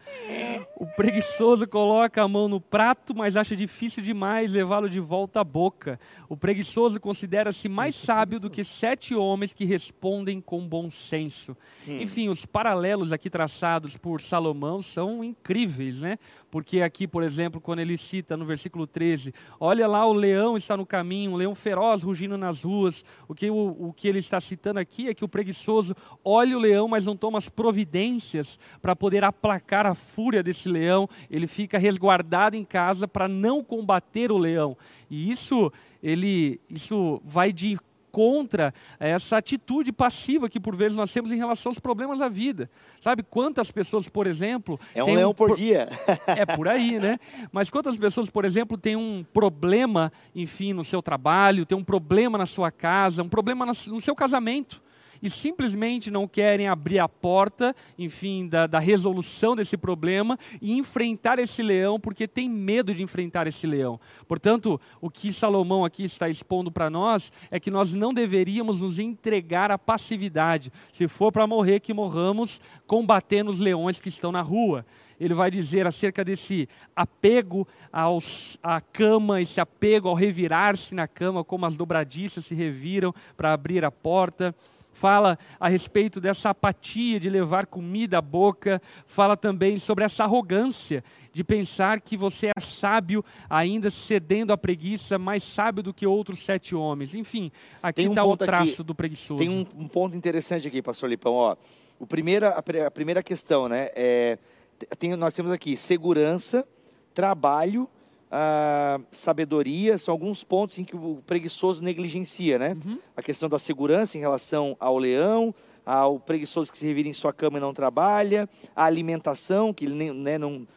[0.77, 5.43] O preguiçoso coloca a mão no prato, mas acha difícil demais levá-lo de volta à
[5.43, 5.99] boca.
[6.29, 11.55] O preguiçoso considera-se mais sábio do que sete homens que respondem com bom senso.
[11.85, 16.17] Enfim, os paralelos aqui traçados por Salomão são incríveis, né?
[16.49, 20.77] Porque aqui, por exemplo, quando ele cita no versículo 13, olha lá o leão está
[20.77, 23.03] no caminho, um leão feroz rugindo nas ruas.
[23.27, 26.59] O que, o, o que ele está citando aqui é que o preguiçoso olha o
[26.59, 31.09] leão, mas não toma as providências para poder aplacar a fúria desse leão.
[31.29, 34.77] Ele fica resguardado em casa para não combater o leão.
[35.09, 37.77] E isso, ele, isso vai de
[38.11, 42.69] contra essa atitude passiva que por vezes nós temos em relação aos problemas da vida.
[42.99, 45.89] Sabe quantas pessoas, por exemplo, É um leão por pro- dia.
[46.27, 47.17] é por aí, né?
[47.51, 52.37] Mas quantas pessoas, por exemplo, têm um problema, enfim, no seu trabalho, tem um problema
[52.37, 54.81] na sua casa, um problema no seu casamento
[55.21, 61.39] e simplesmente não querem abrir a porta, enfim, da, da resolução desse problema e enfrentar
[61.39, 63.99] esse leão porque tem medo de enfrentar esse leão.
[64.27, 68.99] Portanto, o que Salomão aqui está expondo para nós é que nós não deveríamos nos
[68.99, 70.71] entregar à passividade.
[70.91, 74.85] Se for para morrer, que morramos combatendo os leões que estão na rua
[75.19, 81.43] ele vai dizer acerca desse apego aos, à cama, esse apego ao revirar-se na cama,
[81.43, 84.55] como as dobradiças se reviram para abrir a porta.
[84.99, 88.81] Fala a respeito dessa apatia de levar comida à boca.
[89.05, 95.17] Fala também sobre essa arrogância de pensar que você é sábio, ainda cedendo à preguiça,
[95.17, 97.13] mais sábio do que outros sete homens.
[97.15, 97.49] Enfim,
[97.81, 99.39] aqui Tem um está o ponto aqui- traço do preguiçoso.
[99.39, 101.33] Tem um, um ponto interessante aqui, pastor Lipão.
[101.33, 101.55] Ó,
[101.97, 103.87] o primeira, a, primeira questão, né?
[103.95, 104.37] É,
[104.77, 106.67] te- tem- nós temos aqui segurança,
[107.13, 107.89] trabalho,
[108.31, 112.77] ah, sabedoria, são alguns pontos em que o preguiçoso negligencia, né?
[112.85, 112.99] Uhum.
[113.15, 115.53] A questão da segurança em relação ao leão,
[115.85, 119.95] ao preguiçoso que se revira em sua cama e não trabalha, a alimentação, que ele
[119.95, 120.67] nem- né, não,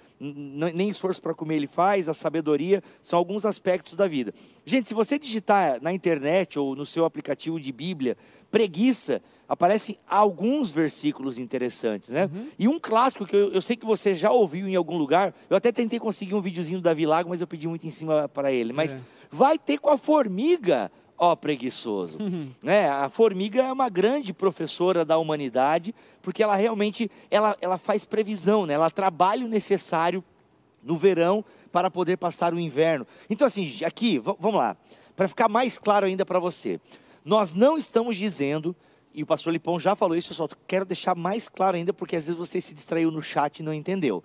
[0.72, 4.32] nem esforço para comer ele faz, a sabedoria, são alguns aspectos da vida.
[4.64, 8.16] Gente, se você digitar na internet ou no seu aplicativo de Bíblia,
[8.52, 12.30] preguiça, aparecem alguns versículos interessantes, né?
[12.58, 15.56] E um clássico que eu, eu sei que você já ouviu em algum lugar, eu
[15.56, 18.52] até tentei conseguir um videozinho do Davi Lago, mas eu pedi muito em cima para
[18.52, 18.72] ele.
[18.72, 19.00] Mas É.
[19.30, 22.18] vai ter com a formiga, ó preguiçoso.
[22.62, 22.88] né?
[22.88, 28.66] A formiga é uma grande professora da humanidade, porque ela realmente ela, ela faz previsão,
[28.66, 28.74] né?
[28.74, 30.22] ela trabalha o necessário
[30.82, 33.06] no verão para poder passar o inverno.
[33.30, 34.76] Então, assim, aqui, vamos lá,
[35.16, 36.80] para ficar mais claro ainda para você,
[37.24, 38.74] nós não estamos dizendo,
[39.14, 42.16] e o pastor Lipão já falou isso, eu só quero deixar mais claro ainda, porque
[42.16, 44.22] às vezes você se distraiu no chat e não entendeu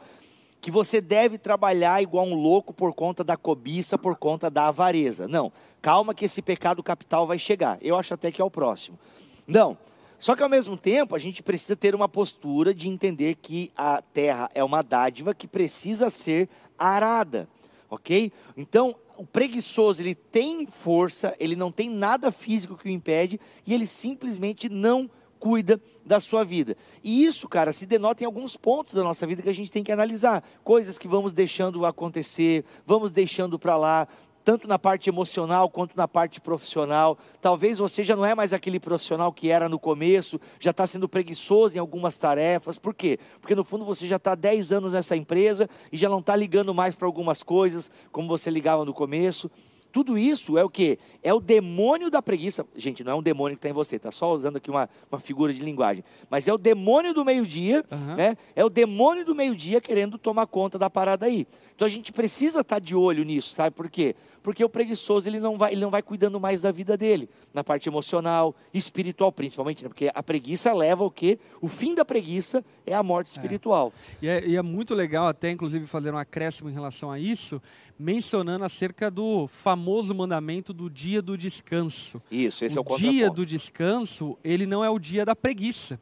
[0.59, 5.27] que você deve trabalhar igual um louco por conta da cobiça, por conta da avareza.
[5.27, 7.77] Não, calma que esse pecado capital vai chegar.
[7.81, 8.97] Eu acho até que é o próximo.
[9.45, 9.77] Não.
[10.17, 14.01] Só que ao mesmo tempo, a gente precisa ter uma postura de entender que a
[14.01, 17.47] terra é uma dádiva que precisa ser arada,
[17.87, 18.31] OK?
[18.57, 23.73] Então, o preguiçoso, ele tem força, ele não tem nada físico que o impede e
[23.73, 26.75] ele simplesmente não cuida da sua vida.
[27.03, 29.83] E isso, cara, se denota em alguns pontos da nossa vida que a gente tem
[29.83, 30.43] que analisar.
[30.63, 34.07] Coisas que vamos deixando acontecer, vamos deixando para lá,
[34.47, 37.17] tanto na parte emocional quanto na parte profissional.
[37.41, 41.09] Talvez você já não é mais aquele profissional que era no começo, já está sendo
[41.09, 42.79] preguiçoso em algumas tarefas.
[42.79, 43.19] Por quê?
[43.41, 46.73] Porque no fundo você já está 10 anos nessa empresa e já não está ligando
[46.73, 49.51] mais para algumas coisas como você ligava no começo.
[49.91, 50.99] Tudo isso é o que?
[51.23, 52.65] É o demônio da preguiça.
[52.75, 55.19] Gente, não é um demônio que está em você, tá só usando aqui uma, uma
[55.19, 56.03] figura de linguagem.
[56.29, 58.15] Mas é o demônio do meio-dia, Aham.
[58.15, 58.37] né?
[58.55, 61.47] É o demônio do meio-dia querendo tomar conta da parada aí.
[61.75, 64.15] Então a gente precisa estar de olho nisso, sabe por quê?
[64.47, 67.65] Porque o preguiçoso ele não vai, ele não vai cuidando mais da vida dele, na
[67.65, 69.89] parte emocional, espiritual principalmente, né?
[69.89, 71.37] porque a preguiça leva o quê?
[71.59, 73.91] O fim da preguiça é a morte espiritual.
[74.21, 77.61] E é, e é muito legal até, inclusive, fazer um acréscimo em relação a isso,
[77.99, 82.21] mencionando acerca do famoso mandamento do dia do descanso.
[82.31, 85.99] Isso, esse é o o dia do descanso, ele não é o dia da preguiça.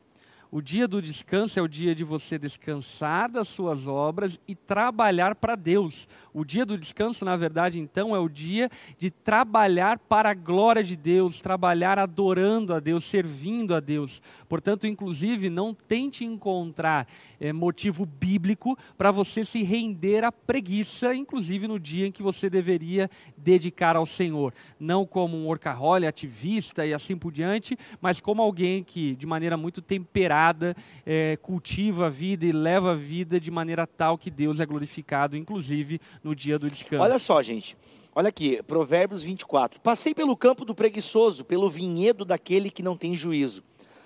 [0.51, 5.35] O dia do descanso é o dia de você descansar das suas obras e trabalhar
[5.35, 6.07] para Deus.
[6.33, 10.83] O dia do descanso, na verdade, então, é o dia de trabalhar para a glória
[10.83, 14.21] de Deus, trabalhar adorando a Deus, servindo a Deus.
[14.47, 17.07] Portanto, inclusive, não tente encontrar
[17.39, 22.49] eh, motivo bíblico para você se render à preguiça, inclusive no dia em que você
[22.49, 24.53] deveria dedicar ao Senhor.
[24.79, 29.57] Não como um workaholic, ativista e assim por diante, mas como alguém que, de maneira
[29.57, 30.44] muito temperada,
[31.05, 35.37] eh, cultiva a vida e leva a vida de maneira tal que Deus é glorificado,
[35.37, 37.01] inclusive no dia do descanso.
[37.01, 37.77] Olha só, gente.
[38.13, 39.81] Olha aqui, Provérbios 24.
[39.81, 43.63] Passei pelo campo do preguiçoso, pelo vinhedo daquele que não tem juízo.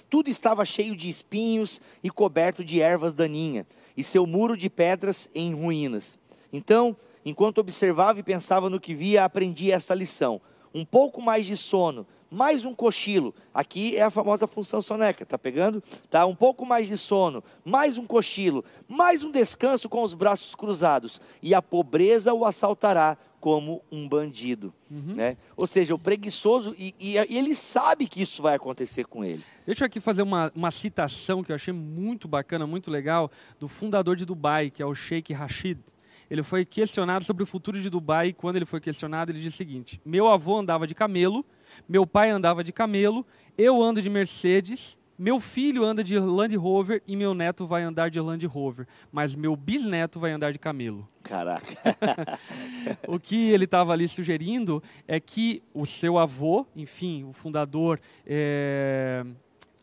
[0.10, 5.30] Tudo estava cheio de espinhos e coberto de ervas daninhas, e seu muro de pedras
[5.36, 6.17] em ruínas.
[6.52, 10.41] Então, enquanto observava e pensava no que via, aprendi esta lição.
[10.73, 13.34] Um pouco mais de sono, mais um cochilo.
[13.54, 15.82] Aqui é a famosa função soneca, tá pegando?
[16.10, 20.54] Tá, um pouco mais de sono, mais um cochilo, mais um descanso com os braços
[20.56, 25.38] cruzados, e a pobreza o assaltará como um bandido, né?
[25.56, 29.42] Ou seja, o preguiçoso e, e- e ele sabe que isso vai acontecer com ele.
[29.65, 33.70] Deixa eu aqui fazer uma, uma citação que eu achei muito bacana, muito legal, do
[33.70, 35.80] fundador de Dubai, que é o Sheikh Rashid.
[36.30, 39.56] Ele foi questionado sobre o futuro de Dubai e quando ele foi questionado, ele disse
[39.56, 41.44] o seguinte: Meu avô andava de camelo,
[41.88, 43.26] meu pai andava de camelo,
[43.58, 48.10] eu ando de Mercedes, meu filho anda de Land Rover e meu neto vai andar
[48.10, 51.08] de Land Rover, mas meu bisneto vai andar de camelo.
[51.22, 51.68] Caraca.
[53.06, 59.26] O que ele estava ali sugerindo é que o seu avô, enfim, o fundador eh,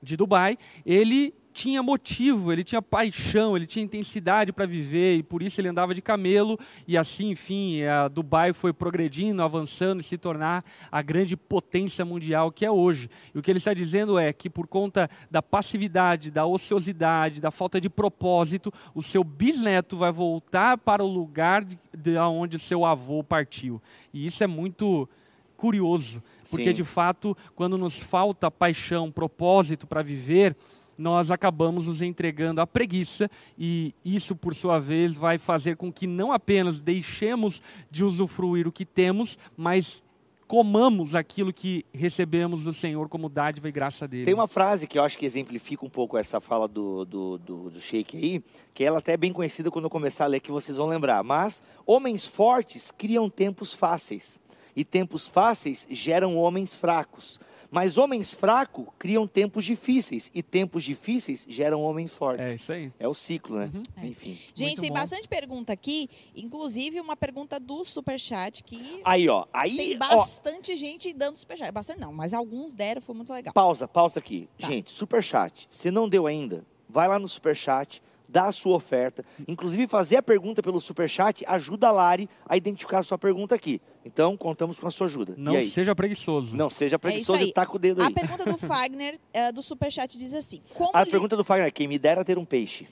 [0.03, 5.42] de Dubai, ele tinha motivo, ele tinha paixão, ele tinha intensidade para viver e por
[5.42, 10.19] isso ele andava de camelo e assim, enfim, a Dubai foi progredindo, avançando e se
[10.19, 13.09] tornar a grande potência mundial que é hoje.
[13.35, 17.51] E o que ele está dizendo é que por conta da passividade, da ociosidade, da
[17.51, 22.61] falta de propósito, o seu bisneto vai voltar para o lugar de, de onde o
[22.61, 23.81] seu avô partiu.
[24.12, 25.09] E isso é muito
[25.57, 26.75] curioso, porque Sim.
[26.75, 30.55] de fato, quando nos falta paixão, propósito para viver,
[30.97, 36.07] nós acabamos nos entregando à preguiça e isso, por sua vez, vai fazer com que
[36.07, 40.05] não apenas deixemos de usufruir o que temos, mas
[40.47, 44.25] comamos aquilo que recebemos do Senhor como dádiva e graça dele.
[44.25, 47.71] Tem uma frase que eu acho que exemplifica um pouco essa fala do, do, do,
[47.71, 50.53] do Sheik aí, que ela até é bem conhecida quando eu começar a ler, que
[50.53, 51.23] vocês vão lembrar.
[51.25, 54.41] Mas homens fortes criam tempos fáceis,
[54.75, 57.41] e tempos fáceis geram homens fracos.
[57.71, 62.51] Mas homens fracos criam tempos difíceis, e tempos difíceis geram homens fortes.
[62.51, 62.93] É isso aí.
[62.99, 63.71] É o ciclo, né?
[63.97, 64.07] É.
[64.07, 64.39] Enfim.
[64.55, 64.95] Gente, Muito tem bom.
[64.95, 69.47] bastante pergunta aqui, inclusive uma pergunta do Superchat que Aí, ó.
[69.53, 71.73] Aí, tem ó, bastante gente dando Superchat.
[71.73, 73.53] Bastante não, mas alguns deram, foi muito legal.
[73.53, 74.49] Pausa, pausa aqui.
[74.59, 74.69] Tá.
[74.69, 75.67] Gente, superchat.
[75.71, 79.25] Se não deu ainda, vai lá no superchat, dá a sua oferta.
[79.47, 83.81] Inclusive, fazer a pergunta pelo superchat ajuda a Lari a identificar a sua pergunta aqui.
[84.05, 85.35] Então, contamos com a sua ajuda.
[85.37, 85.69] Não e aí?
[85.69, 86.57] seja preguiçoso.
[86.57, 87.49] Não seja preguiçoso aí.
[87.49, 88.09] e taca o dedo aí.
[88.09, 91.69] A pergunta do Fagner, eh, do Superchat, diz assim: Como A li- pergunta do Fagner
[91.69, 92.87] é: quem me dera ter um peixe?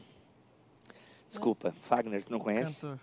[1.29, 2.83] Desculpa, Fagner, tu não conhece?
[2.83, 2.99] Cantor,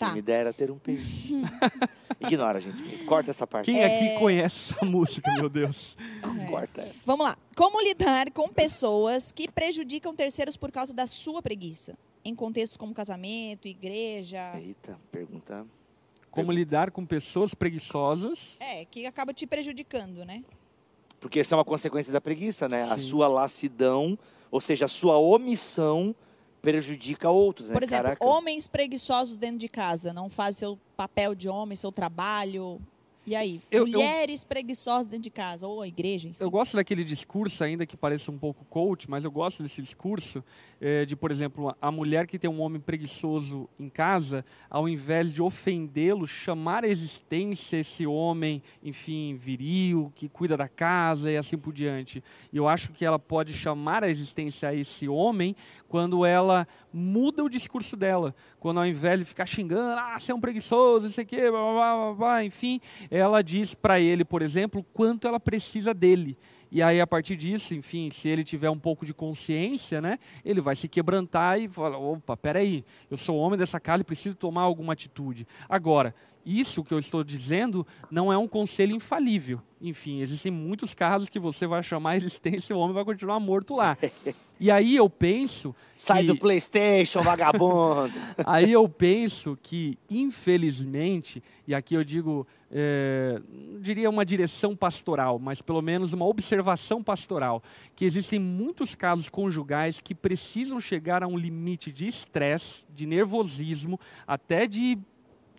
[0.00, 0.08] faz.
[0.08, 0.14] Quem Tá.
[0.14, 1.34] me dera ter um peixe.
[2.20, 3.04] Ignora, gente.
[3.04, 3.66] Corta essa parte.
[3.66, 3.86] Quem É.
[3.86, 5.96] aqui conhece essa música, meu Deus?
[6.50, 7.04] Corta essa.
[7.06, 7.36] Vamos lá.
[7.56, 11.96] Como lidar com pessoas que prejudicam terceiros por causa da sua preguiça?
[12.24, 14.52] Em contextos como casamento, igreja.
[14.58, 15.66] Eita, pergunta.
[16.30, 18.56] Como lidar com pessoas preguiçosas?
[18.60, 20.44] É, que acaba te prejudicando, né?
[21.18, 22.82] Porque isso é uma consequência da preguiça, né?
[22.82, 23.08] A Sim.
[23.08, 24.18] sua lassidão,
[24.50, 26.14] ou seja, a sua omissão
[26.60, 27.74] prejudica outros, né?
[27.74, 28.24] Por exemplo, Caraca.
[28.24, 32.80] homens preguiçosos dentro de casa, não fazem seu papel de homem, seu trabalho.
[33.26, 33.60] E aí?
[33.70, 36.36] Eu- eu- Mulheres preguiçosas dentro de casa, ou a igreja, enfim.
[36.40, 40.42] Eu gosto daquele discurso, ainda que pareça um pouco coach, mas eu gosto desse discurso
[40.82, 45.30] eh, de, por exemplo, a mulher que tem um homem preguiçoso em casa, ao invés
[45.30, 51.58] de ofendê-lo, chamar à existência esse homem, enfim, viril, que cuida da casa e assim
[51.58, 52.24] por diante.
[52.50, 55.54] E eu acho que ela pode chamar à existência esse homem
[55.86, 58.34] quando ela muda o discurso dela.
[58.58, 61.50] Quando ao invés de ficar xingando, ah, você é um preguiçoso, não sei o quê,
[61.50, 65.92] blá, blá, blá, blá, blá, enfim, ela diz para ele, por exemplo, quanto ela precisa
[65.92, 66.38] dele.
[66.70, 70.60] E aí, a partir disso, enfim, se ele tiver um pouco de consciência, né, ele
[70.60, 74.62] vai se quebrantar e falar: opa, peraí, eu sou homem dessa casa e preciso tomar
[74.62, 75.46] alguma atitude.
[75.68, 79.60] Agora, isso que eu estou dizendo não é um conselho infalível.
[79.82, 83.40] Enfim, existem muitos casos que você vai chamar a existência e o homem vai continuar
[83.40, 83.96] morto lá.
[84.62, 85.74] E aí eu penso.
[85.94, 88.12] Sai que- do PlayStation, vagabundo.
[88.44, 95.38] Aí eu penso que, infelizmente, e aqui eu digo, é, não diria uma direção pastoral,
[95.38, 97.62] mas pelo menos uma observação pastoral,
[97.96, 103.98] que existem muitos casos conjugais que precisam chegar a um limite de estresse, de nervosismo,
[104.26, 104.98] até de.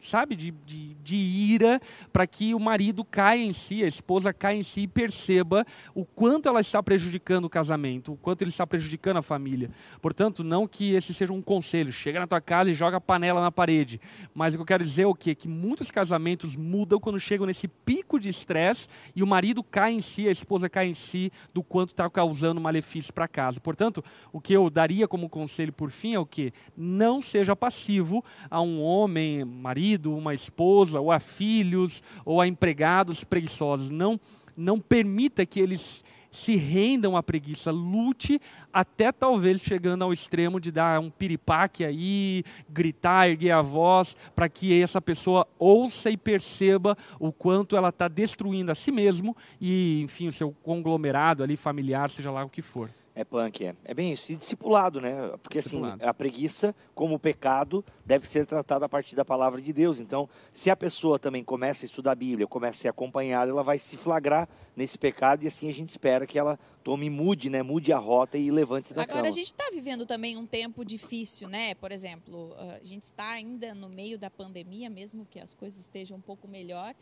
[0.02, 1.80] Sabe, de, de, de ira,
[2.12, 6.04] para que o marido caia em si, a esposa caia em si e perceba o
[6.04, 9.70] quanto ela está prejudicando o casamento, o quanto ele está prejudicando a família.
[10.02, 13.40] Portanto, não que esse seja um conselho, chega na tua casa e joga a panela
[13.40, 14.02] na parede.
[14.34, 15.36] Mas o que eu quero dizer é o quê?
[15.36, 20.00] Que muitos casamentos mudam quando chegam nesse pico de estresse e o marido cai em
[20.00, 23.60] si, a esposa cai em si do quanto está causando malefício para casa.
[23.60, 26.52] Portanto, o que eu daria como conselho por fim é o quê?
[26.76, 33.24] Não seja passivo a um homem, marido, uma esposa, ou a filhos, ou a empregados
[33.24, 33.90] preguiçosos.
[33.90, 34.20] Não,
[34.56, 38.40] não permita que eles se rendam à preguiça, lute
[38.72, 44.48] até talvez chegando ao extremo de dar um piripaque aí, gritar, erguer a voz, para
[44.48, 50.02] que essa pessoa ouça e perceba o quanto ela está destruindo a si mesmo e,
[50.02, 52.90] enfim, o seu conglomerado ali familiar, seja lá o que for.
[53.14, 53.76] É punk, é.
[53.84, 54.32] É bem isso.
[54.32, 55.14] E discipulado, né?
[55.44, 55.96] Porque Discipulado.
[56.02, 60.00] assim, a preguiça, como pecado, deve ser tratada a partir da palavra de Deus.
[60.00, 63.64] Então, se a pessoa também começa a estudar a Bíblia, começa a ser acompanhada, ela
[63.64, 67.62] vai se flagrar nesse pecado e assim a gente espera que ela tome, mude, né?
[67.62, 69.28] Mude a rota e levante-se da Agora, cama.
[69.28, 71.76] a gente está vivendo também um tempo difícil, né?
[71.76, 75.80] Por exemplo, ah, a gente está ainda no meio da pandemia, mesmo que as coisas
[75.80, 76.96] estejam um pouco melhor,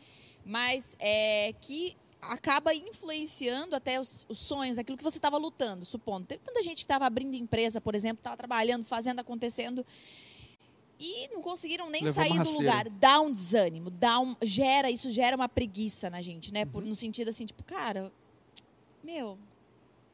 [0.44, 6.26] mas é que acaba influenciando até os, os sonhos, aquilo que você estava lutando, supondo.
[6.26, 9.84] Teve tanta gente que estava abrindo empresa, por exemplo, estava trabalhando, fazendo, acontecendo.
[10.98, 12.88] E não conseguiram nem Levou sair do lugar.
[12.90, 16.64] Dá um desânimo, dá um, gera, isso gera uma preguiça na gente, né?
[16.64, 16.70] Uhum.
[16.70, 18.12] Por, no sentido assim, tipo, cara,
[19.02, 19.38] meu,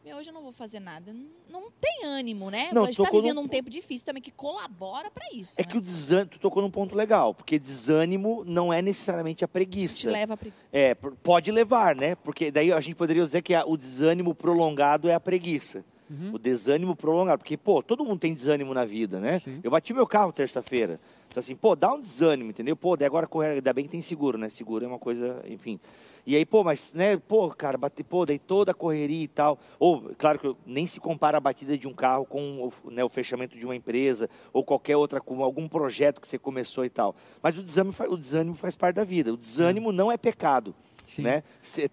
[0.07, 1.13] meu, hoje eu não vou fazer nada.
[1.13, 2.71] Não, não tem ânimo, né?
[2.73, 5.57] Não, a gente tá vivendo num um tempo difícil também que colabora para isso.
[5.59, 5.69] É né?
[5.69, 9.51] que o desânimo, tu tocou num ponto legal, porque desânimo não é necessariamente a te
[9.51, 10.09] preguiça.
[10.09, 10.63] leva a preguiça.
[10.73, 12.15] É, pode levar, né?
[12.15, 15.85] Porque daí a gente poderia dizer que o desânimo prolongado é a preguiça.
[16.09, 16.35] Uhum.
[16.35, 17.39] O desânimo prolongado.
[17.39, 19.41] Porque, pô, todo mundo tem desânimo na vida, né?
[19.41, 19.59] Sim.
[19.61, 21.01] Eu bati meu carro terça-feira.
[21.29, 22.77] Então, assim, pô, dá um desânimo, entendeu?
[22.77, 24.49] Pô, daí agora correr, ainda bem que tem seguro, né?
[24.49, 25.81] Seguro é uma coisa, enfim.
[26.27, 29.61] E aí, pô, mas, né, pô, cara, bate, pô, daí toda a correria e tal.
[29.79, 33.09] Ou, claro que nem se compara a batida de um carro com o, né, o
[33.09, 37.15] fechamento de uma empresa, ou qualquer outra, com algum projeto que você começou e tal.
[37.41, 39.33] Mas o desânimo, o desânimo faz parte da vida.
[39.33, 40.75] O desânimo não é pecado.
[41.07, 41.23] Sim.
[41.23, 41.43] né?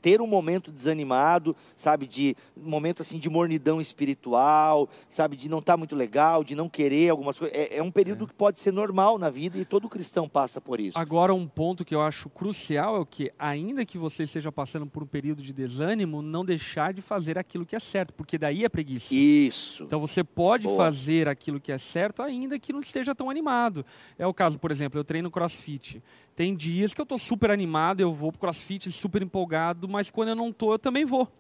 [0.01, 5.59] Ter um momento desanimado, sabe, de um momento assim de mornidão espiritual, sabe, de não
[5.59, 7.55] estar muito legal, de não querer algumas coisas.
[7.55, 10.80] É, é um período que pode ser normal na vida e todo cristão passa por
[10.80, 10.97] isso.
[10.97, 14.88] Agora, um ponto que eu acho crucial é o que, ainda que você esteja passando
[14.88, 18.66] por um período de desânimo, não deixar de fazer aquilo que é certo, porque daí
[18.66, 19.14] é preguiça.
[19.14, 19.84] Isso.
[19.84, 20.78] Então você pode Boa.
[20.78, 23.86] fazer aquilo que é certo, ainda que não esteja tão animado.
[24.18, 26.01] É o caso, por exemplo, eu treino crossfit.
[26.36, 30.29] Tem dias que eu estou super animado, eu vou pro crossfit super empolgado, mas quando
[30.29, 31.31] eu não estou, eu também vou.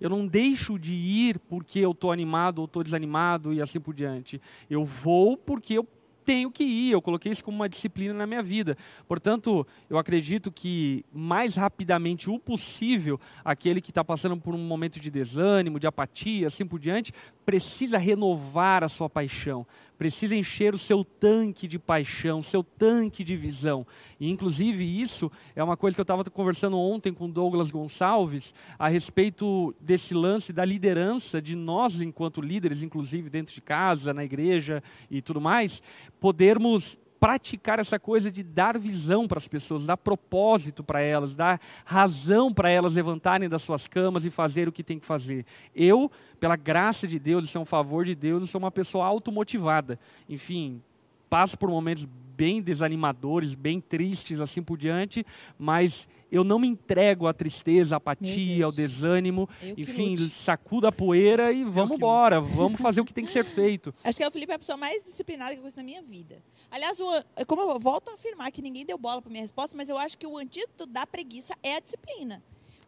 [0.00, 3.94] Eu não deixo de ir porque eu estou animado ou estou desanimado e assim por
[3.94, 4.40] diante.
[4.68, 5.86] Eu vou porque eu
[6.24, 8.76] tenho que ir, eu coloquei isso como uma disciplina na minha vida.
[9.06, 15.00] Portanto, eu acredito que mais rapidamente o possível, aquele que está passando por um momento
[15.00, 17.12] de desânimo, de apatia, assim por diante,
[17.44, 19.66] precisa renovar a sua paixão,
[19.98, 23.84] precisa encher o seu tanque de paixão, seu tanque de visão.
[24.20, 28.88] E, inclusive, isso é uma coisa que eu estava conversando ontem com Douglas Gonçalves a
[28.88, 34.80] respeito desse lance da liderança, de nós, enquanto líderes, inclusive dentro de casa, na igreja
[35.10, 35.82] e tudo mais,
[36.20, 41.60] podermos praticar essa coisa de dar visão para as pessoas, dar propósito para elas, dar
[41.84, 45.44] razão para elas levantarem das suas camas e fazer o que tem que fazer.
[45.74, 46.10] Eu,
[46.40, 50.00] pela graça de Deus, isso é um favor de Deus, eu sou uma pessoa automotivada.
[50.26, 50.82] Enfim,
[51.28, 52.08] passo por momentos
[52.40, 55.26] bem desanimadores, bem tristes, assim por diante,
[55.58, 59.46] mas eu não me entrego à tristeza, à apatia, ao desânimo.
[59.60, 60.30] Eu Enfim, lute.
[60.30, 63.92] sacudo a poeira e vamos embora, vamos fazer o que tem que ser feito.
[64.02, 66.42] Acho que o Felipe é a pessoa mais disciplinada que eu conheço na minha vida.
[66.70, 69.90] Aliás, o- como eu volto a afirmar que ninguém deu bola para minha resposta, mas
[69.90, 72.42] eu acho que o antídoto da preguiça é a disciplina.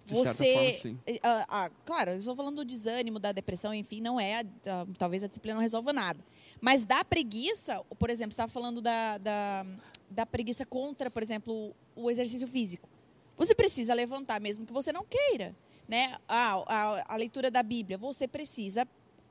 [0.04, 4.00] De Você, forma, eh, ah, ah, claro, eu estou falando do desânimo, da depressão, enfim,
[4.00, 6.24] não é, ah, talvez a disciplina não resolva nada.
[6.60, 9.66] Mas da preguiça, por exemplo, você estava falando da, da,
[10.10, 12.88] da preguiça contra, por exemplo, o exercício físico.
[13.36, 15.54] Você precisa levantar, mesmo que você não queira.
[15.88, 16.16] Né?
[16.28, 18.86] Ah, a, a leitura da Bíblia, você precisa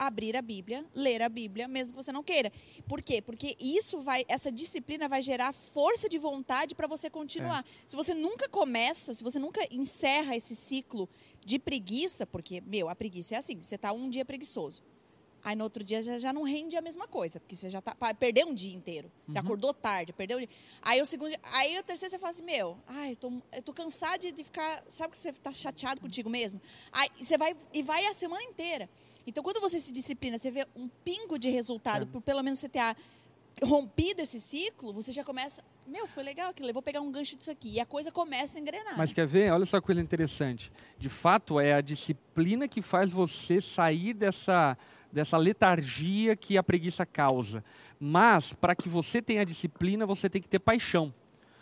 [0.08, 2.52] abrir a Bíblia, ler a Bíblia, mesmo que você não queira.
[2.88, 3.22] Por quê?
[3.22, 7.64] Porque isso vai, essa disciplina vai gerar força de vontade para você continuar.
[7.86, 11.08] Se você nunca começa, se você nunca encerra esse ciclo
[11.45, 14.82] de preguiça, porque, meu, a preguiça é assim, você tá um dia preguiçoso.
[15.43, 17.95] Aí no outro dia já, já não rende a mesma coisa, porque você já tá.
[18.14, 19.12] Perdeu um dia inteiro.
[19.28, 20.49] Você acordou tarde, perdeu um dia.
[20.84, 23.62] Aí o segundo dia- Aí o terceiro você fala assim, meu, ai, eu tô, eu
[23.64, 24.84] tô cansado de, de ficar.
[24.88, 26.62] Sabe que você tá chateado contigo mesmo?
[26.91, 28.88] Aí você vai e vai a semana inteira.
[29.26, 32.67] Então, quando você se disciplina, você vê um pingo de resultado, por pelo menos você
[32.69, 32.95] ter a-
[33.63, 35.61] rompido esse ciclo, você já começa.
[35.86, 37.74] Meu, foi legal aquilo, eu vou pegar um gancho disso aqui.
[37.74, 38.97] E a coisa começa a engrenar.
[38.97, 39.51] Mas quer ver?
[39.51, 40.72] Olha só que coisa interessante.
[40.97, 44.78] De fato, é a disciplina que faz você sair dessa,
[45.11, 47.63] dessa letargia que a preguiça causa.
[47.99, 51.13] Mas, para que você tenha disciplina, você tem que ter paixão.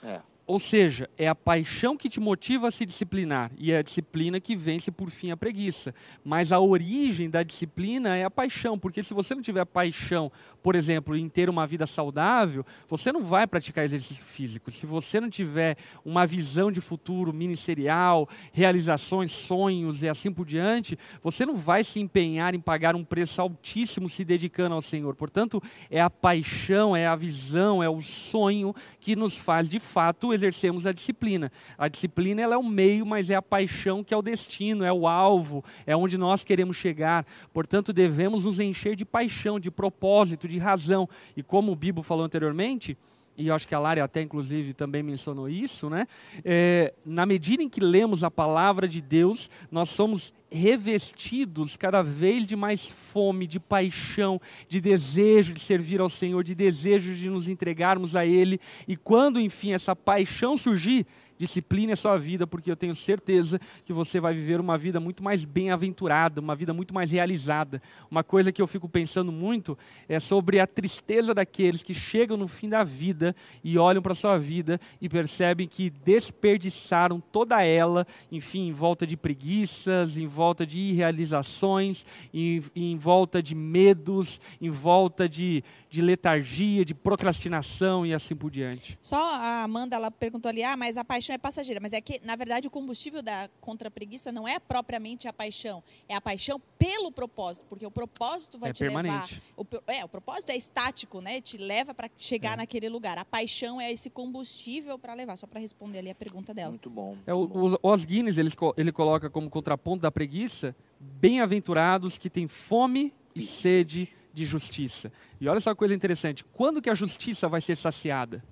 [0.03, 0.21] É.
[0.49, 4.39] Ou seja, é a paixão que te motiva a se disciplinar e é a disciplina
[4.39, 5.93] que vence por fim a preguiça.
[6.25, 10.31] Mas a origem da disciplina é a paixão, porque se você não tiver paixão,
[10.63, 14.71] por exemplo, em ter uma vida saudável, você não vai praticar exercício físico.
[14.71, 20.97] Se você não tiver uma visão de futuro ministerial, realizações, sonhos e assim por diante,
[21.21, 25.13] você não vai se empenhar em pagar um preço altíssimo se dedicando ao Senhor.
[25.13, 30.38] Portanto, é a paixão, é a visão, é o sonho que nos faz de fato
[30.39, 31.51] exercermos a disciplina.
[31.77, 34.91] A disciplina ela é o meio, mas é a paixão que é o destino, é
[34.91, 37.25] o alvo, é onde nós queremos chegar.
[37.53, 41.07] Portanto, devemos nos encher de paixão, de propósito, de razão.
[41.35, 42.97] E como o Bibo falou anteriormente,
[43.39, 46.05] e acho que a Lara até inclusive também mencionou isso, né?
[46.43, 52.45] É, na medida em que lemos a palavra de Deus, nós somos revestidos cada vez
[52.45, 57.47] de mais fome, de paixão, de desejo de servir ao Senhor, de desejo de nos
[57.47, 58.59] entregarmos a Ele.
[58.87, 61.05] E quando, enfim, essa paixão surgir,
[61.39, 65.23] discipline a sua vida, porque eu tenho certeza que você vai viver uma vida muito
[65.23, 67.81] mais bem-aventurada, uma vida muito mais realizada.
[68.11, 69.77] Uma coisa que eu fico pensando muito
[70.09, 73.33] é sobre a tristeza daqueles que chegam no fim da vida
[73.63, 79.07] e olham para a sua vida e percebem que desperdiçaram toda ela, enfim, em volta
[79.07, 86.01] de preguiças, em volta de irrealizações, em, em volta de medos, em volta de, de
[86.01, 88.97] letargia, de procrastinação e assim por diante.
[89.01, 91.79] Só a Amanda ela perguntou ali, ah, mas a paixão é passageira.
[91.81, 95.33] Mas é que, na verdade, o combustível da contra a preguiça não é propriamente a
[95.33, 99.41] paixão, é a paixão pelo propósito, porque o propósito vai É te permanente.
[99.57, 99.81] levar.
[99.87, 101.41] O, é, o propósito é estático, né?
[101.41, 102.57] Te leva para chegar É.
[102.57, 103.17] naquele lugar.
[103.17, 105.37] A paixão é esse combustível para levar.
[105.37, 106.69] Só para responder ali a pergunta dela.
[106.69, 107.17] Muito bom.
[107.25, 107.39] É, o,
[107.81, 113.41] o Os Guinness ele, ele coloca como contraponto da preguiça bem-aventurados que têm fome e
[113.41, 115.11] sede de justiça.
[115.39, 118.43] E olha só que coisa interessante: quando que a justiça vai ser saciada?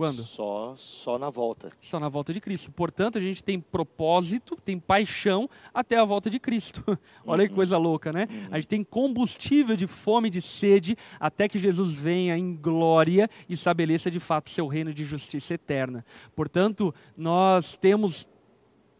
[0.00, 0.24] Quando?
[0.24, 1.68] Só, só na volta.
[1.78, 2.72] Só na volta de Cristo.
[2.72, 6.82] Portanto, a gente tem propósito, tem paixão até a volta de Cristo.
[7.26, 8.26] Olha que coisa louca, né?
[8.50, 13.28] A gente tem combustível de fome e de sede até que Jesus venha em glória
[13.46, 16.02] e estabeleça de fato seu reino de justiça eterna.
[16.34, 18.26] Portanto, nós temos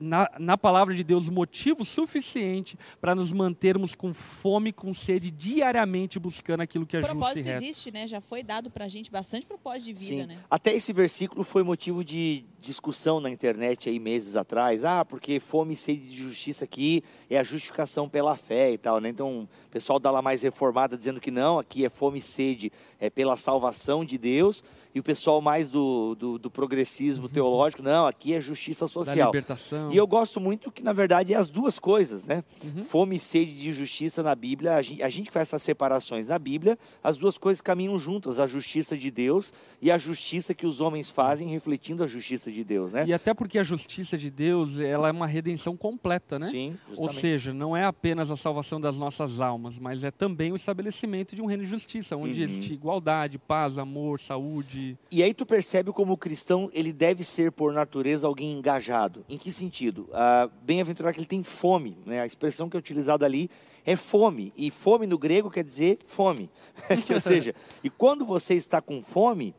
[0.01, 6.19] na, na palavra de Deus motivo suficiente para nos mantermos com fome, com sede, diariamente
[6.19, 7.63] buscando aquilo que é justo e propósito reto.
[7.63, 8.07] existe, né?
[8.07, 10.29] Já foi dado pra gente bastante propósito de vida, Sim.
[10.29, 10.39] né?
[10.51, 14.85] Até esse versículo foi motivo de discussão na internet aí meses atrás.
[14.85, 19.01] Ah, porque fome e sede de justiça aqui é a justificação pela fé e tal,
[19.01, 19.09] né?
[19.09, 22.73] Então, o pessoal da lá mais reformada dizendo que não, aqui é fome e sede
[22.99, 24.65] é pela salvação de Deus.
[24.95, 29.29] E o pessoal mais do, do, do progressismo teológico, não, aqui é justiça Da social.
[29.29, 29.93] libertação.
[29.93, 32.43] E eu gosto muito que, na verdade, é as duas coisas, né?
[32.65, 32.83] Uhum.
[32.83, 36.27] Fome e sede de justiça na Bíblia, a gente, a gente faz essas separações.
[36.27, 40.67] Na Bíblia, as duas coisas caminham juntas, a justiça de Deus e a justiça que
[40.67, 43.05] os homens fazem refletindo a justiça de Deus, né?
[43.07, 46.49] E até porque a justiça de Deus, ela é uma redenção completa, né?
[46.51, 47.21] Sim, Ou justamente.
[47.21, 51.43] seja, não é apenas a salvação das nossas almas, mas é também o estabelecimento de
[51.43, 52.45] um reino de justiça, onde Uhum.
[52.45, 54.80] existe igualdade, paz, amor, saúde.
[55.11, 59.25] E aí tu percebe como o cristão ele deve ser por natureza alguém engajado.
[59.29, 60.09] Em que sentido?
[60.13, 62.21] Ah, Bem-aventurado que ele tem fome, né?
[62.21, 63.51] A expressão que é utilizada ali
[63.85, 64.53] é fome.
[64.57, 66.51] E fome no grego quer dizer fome.
[67.13, 69.55] Ou seja, e quando você está com fome,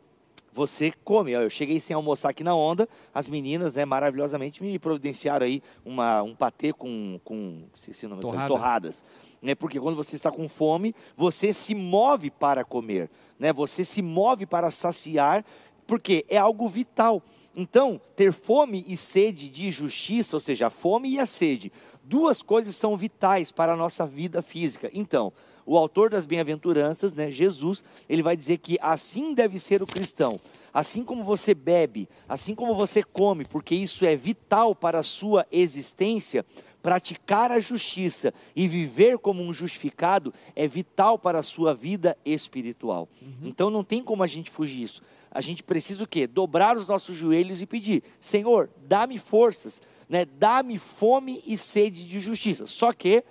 [0.53, 1.31] você come.
[1.31, 6.21] Eu cheguei sem almoçar aqui na onda, as meninas, né, maravilhosamente me providenciaram aí uma,
[6.21, 8.47] um patê com, com esqueci o nome, Torrada.
[8.47, 9.03] torradas.
[9.41, 13.09] Né, porque quando você está com fome, você se move para comer,
[13.41, 13.51] né?
[13.51, 15.43] Você se move para saciar,
[15.87, 17.23] porque é algo vital.
[17.55, 21.71] Então, ter fome e sede de justiça, ou seja, a fome e a sede,
[22.03, 24.91] duas coisas são vitais para a nossa vida física.
[24.93, 25.33] Então,
[25.65, 30.39] o autor das bem-aventuranças, né, Jesus, ele vai dizer que assim deve ser o cristão.
[30.71, 35.47] Assim como você bebe, assim como você come, porque isso é vital para a sua
[35.51, 36.45] existência,
[36.81, 43.07] praticar a justiça e viver como um justificado é vital para a sua vida espiritual.
[43.41, 45.01] Então não tem como a gente fugir disso.
[45.29, 46.27] A gente precisa o quê?
[46.27, 50.25] Dobrar os nossos joelhos e pedir: Senhor, dá-me forças, né?
[50.25, 52.65] dá-me fome e sede de justiça.
[52.65, 53.23] Só que,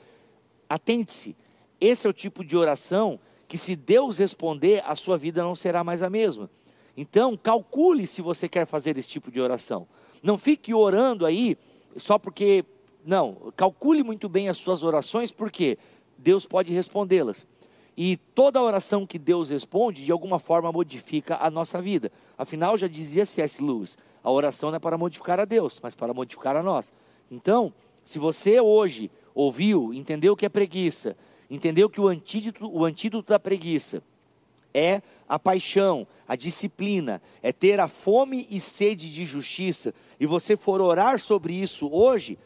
[0.68, 1.36] atente-se,
[1.78, 5.84] esse é o tipo de oração que, se Deus responder, a sua vida não será
[5.84, 6.48] mais a mesma.
[6.96, 9.86] Então, calcule se você quer fazer esse tipo de oração.
[10.22, 11.56] Não fique orando aí
[11.96, 12.64] só porque.
[13.04, 15.78] Não, calcule muito bem as suas orações, porque
[16.18, 17.46] Deus pode respondê-las.
[17.96, 22.10] E toda oração que Deus responde, de alguma forma modifica a nossa vida.
[22.38, 23.62] Afinal, já dizia C.S.
[23.62, 26.92] Lewis: a oração não é para modificar a Deus, mas para modificar a nós.
[27.30, 27.72] Então,
[28.02, 31.16] se você hoje ouviu, entendeu o que é preguiça,
[31.50, 34.02] entendeu que o antídoto, o antídoto da preguiça
[34.72, 40.56] é a paixão, a disciplina, é ter a fome e sede de justiça, e você
[40.56, 42.38] for orar sobre isso hoje,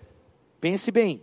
[0.65, 1.23] pense bem.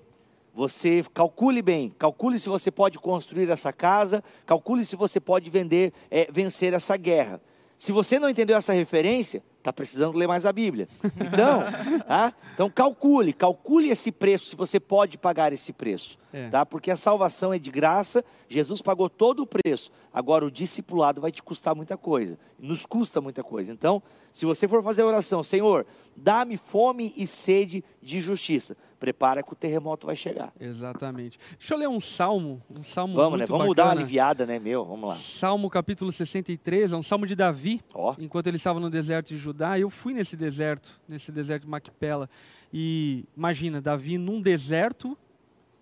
[0.53, 5.91] Você calcule bem, calcule se você pode construir essa casa, calcule se você pode vender,
[6.11, 7.41] é, vencer essa guerra.
[7.75, 10.87] Se você não entendeu essa referência, está precisando ler mais a Bíblia.
[11.15, 11.63] Então,
[12.05, 12.31] tá?
[12.53, 16.19] então calcule, calcule esse preço, se você pode pagar esse preço.
[16.31, 16.47] É.
[16.49, 16.63] Tá?
[16.63, 19.91] Porque a salvação é de graça, Jesus pagou todo o preço.
[20.13, 23.73] Agora, o discipulado vai te custar muita coisa, nos custa muita coisa.
[23.73, 25.85] Então, se você for fazer a oração, Senhor,
[26.15, 30.53] dá-me fome e sede de justiça, prepara que o terremoto vai chegar.
[30.59, 31.39] Exatamente.
[31.57, 33.47] Deixa eu ler um salmo, um salmo Vamos, né?
[33.47, 34.01] Vamos dar uma bacana.
[34.01, 34.85] aliviada, né, meu?
[34.85, 35.15] Vamos lá.
[35.15, 39.37] Salmo capítulo 63, é um salmo de Davi, Ó, enquanto ele estava no deserto de
[39.37, 39.79] Judá.
[39.79, 42.29] Eu fui nesse deserto, nesse deserto de Macpela.
[42.71, 45.17] E imagina, Davi num deserto,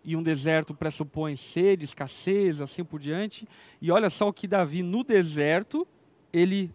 [0.01, 3.45] e um deserto pressupõe sede, escassez, assim por diante.
[3.81, 5.85] E olha só o que Davi no deserto,
[6.31, 6.71] ele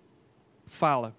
[0.66, 1.16] fala.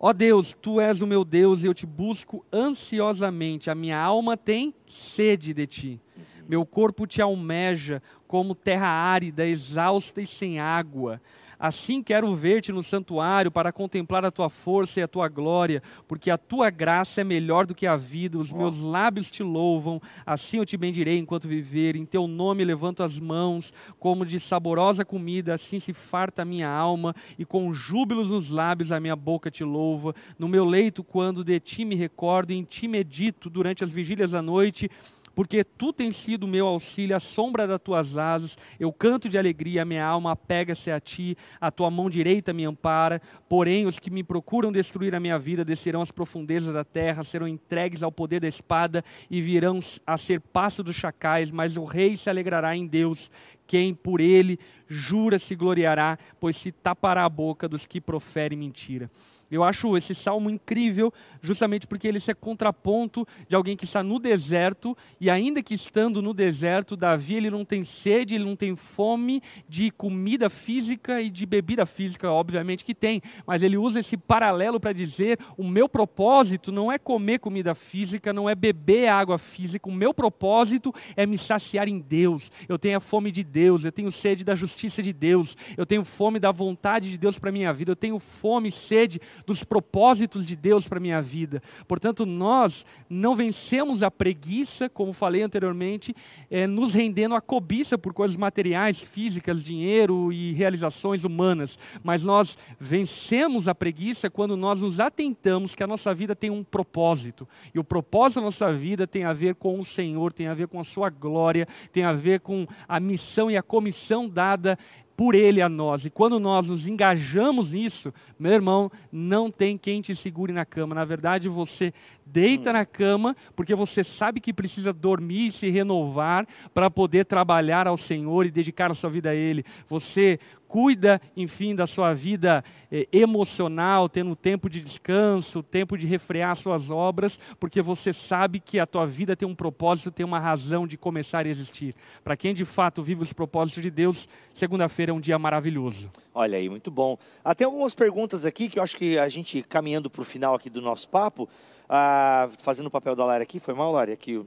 [0.00, 3.68] Ó Deus, tu és o meu Deus e eu te busco ansiosamente.
[3.68, 6.00] A minha alma tem sede de ti.
[6.48, 11.20] Meu corpo te almeja como terra árida, exausta e sem água.
[11.58, 16.30] Assim quero ver-te no santuário para contemplar a tua força e a tua glória, porque
[16.30, 18.38] a tua graça é melhor do que a vida.
[18.38, 21.96] Os meus lábios te louvam, assim eu te bendirei enquanto viver.
[21.96, 26.68] Em teu nome levanto as mãos, como de saborosa comida, assim se farta a minha
[26.68, 30.14] alma, e com júbilos nos lábios a minha boca te louva.
[30.38, 34.42] No meu leito, quando de ti me recordo, em ti medito durante as vigílias da
[34.42, 34.90] noite,
[35.38, 38.58] porque tu tens sido meu auxílio, a sombra das tuas asas.
[38.76, 43.22] Eu canto de alegria, minha alma apega-se a ti, a tua mão direita me ampara.
[43.48, 47.46] Porém, os que me procuram destruir a minha vida descerão às profundezas da terra, serão
[47.46, 51.52] entregues ao poder da espada e virão a ser passo dos chacais.
[51.52, 53.30] Mas o rei se alegrará em Deus.
[53.64, 54.58] quem por ele
[54.88, 59.08] jura se gloriará, pois se tapará a boca dos que proferem mentira.
[59.50, 64.02] Eu acho esse salmo incrível, justamente porque ele se é contraponto de alguém que está
[64.02, 68.56] no deserto, e ainda que estando no deserto, Davi ele não tem sede, ele não
[68.56, 74.00] tem fome de comida física e de bebida física, obviamente que tem, mas ele usa
[74.00, 79.08] esse paralelo para dizer: o meu propósito não é comer comida física, não é beber
[79.08, 82.50] água física, o meu propósito é me saciar em Deus.
[82.68, 86.04] Eu tenho a fome de Deus, eu tenho sede da justiça de Deus, eu tenho
[86.04, 90.44] fome da vontade de Deus para minha vida, eu tenho fome e sede dos propósitos
[90.44, 91.62] de Deus para a minha vida.
[91.86, 96.14] Portanto, nós não vencemos a preguiça, como falei anteriormente,
[96.50, 102.58] é, nos rendendo à cobiça por coisas materiais, físicas, dinheiro e realizações humanas, mas nós
[102.78, 107.48] vencemos a preguiça quando nós nos atentamos que a nossa vida tem um propósito.
[107.74, 110.68] E o propósito da nossa vida tem a ver com o Senhor, tem a ver
[110.68, 114.78] com a sua glória, tem a ver com a missão e a comissão dada
[115.18, 116.06] por Ele a nós.
[116.06, 120.94] E quando nós nos engajamos nisso, meu irmão, não tem quem te segure na cama.
[120.94, 121.92] Na verdade, você
[122.24, 127.88] deita na cama porque você sabe que precisa dormir e se renovar para poder trabalhar
[127.88, 129.64] ao Senhor e dedicar a sua vida a Ele.
[129.88, 130.38] Você
[130.68, 132.62] cuida, enfim, da sua vida
[132.92, 138.78] eh, emocional, tendo tempo de descanso, tempo de refrear suas obras, porque você sabe que
[138.78, 141.94] a tua vida tem um propósito, tem uma razão de começar a existir.
[142.22, 146.10] Para quem de fato vive os propósitos de Deus, segunda-feira é um dia maravilhoso.
[146.34, 147.16] Olha aí, muito bom.
[147.42, 150.54] Ah, tem algumas perguntas aqui que eu acho que a gente, caminhando para o final
[150.54, 151.48] aqui do nosso papo,
[151.88, 154.12] ah, fazendo o papel da Lara aqui, foi mal, Lara?
[154.12, 154.46] Aqui, eu,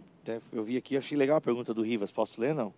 [0.53, 2.11] eu vi aqui, achei legal a pergunta do Rivas.
[2.11, 2.73] Posso ler, não?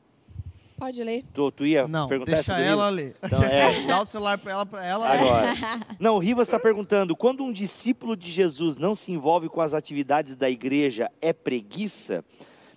[0.78, 1.24] Pode ler.
[1.34, 3.16] Tu, tu ia Não, perguntar deixa ela ler.
[3.24, 5.08] Então, é, Dá o celular para ela, para ela.
[5.08, 5.54] Agora.
[6.00, 9.74] Não, o Rivas está perguntando: quando um discípulo de Jesus não se envolve com as
[9.74, 12.24] atividades da igreja, é preguiça?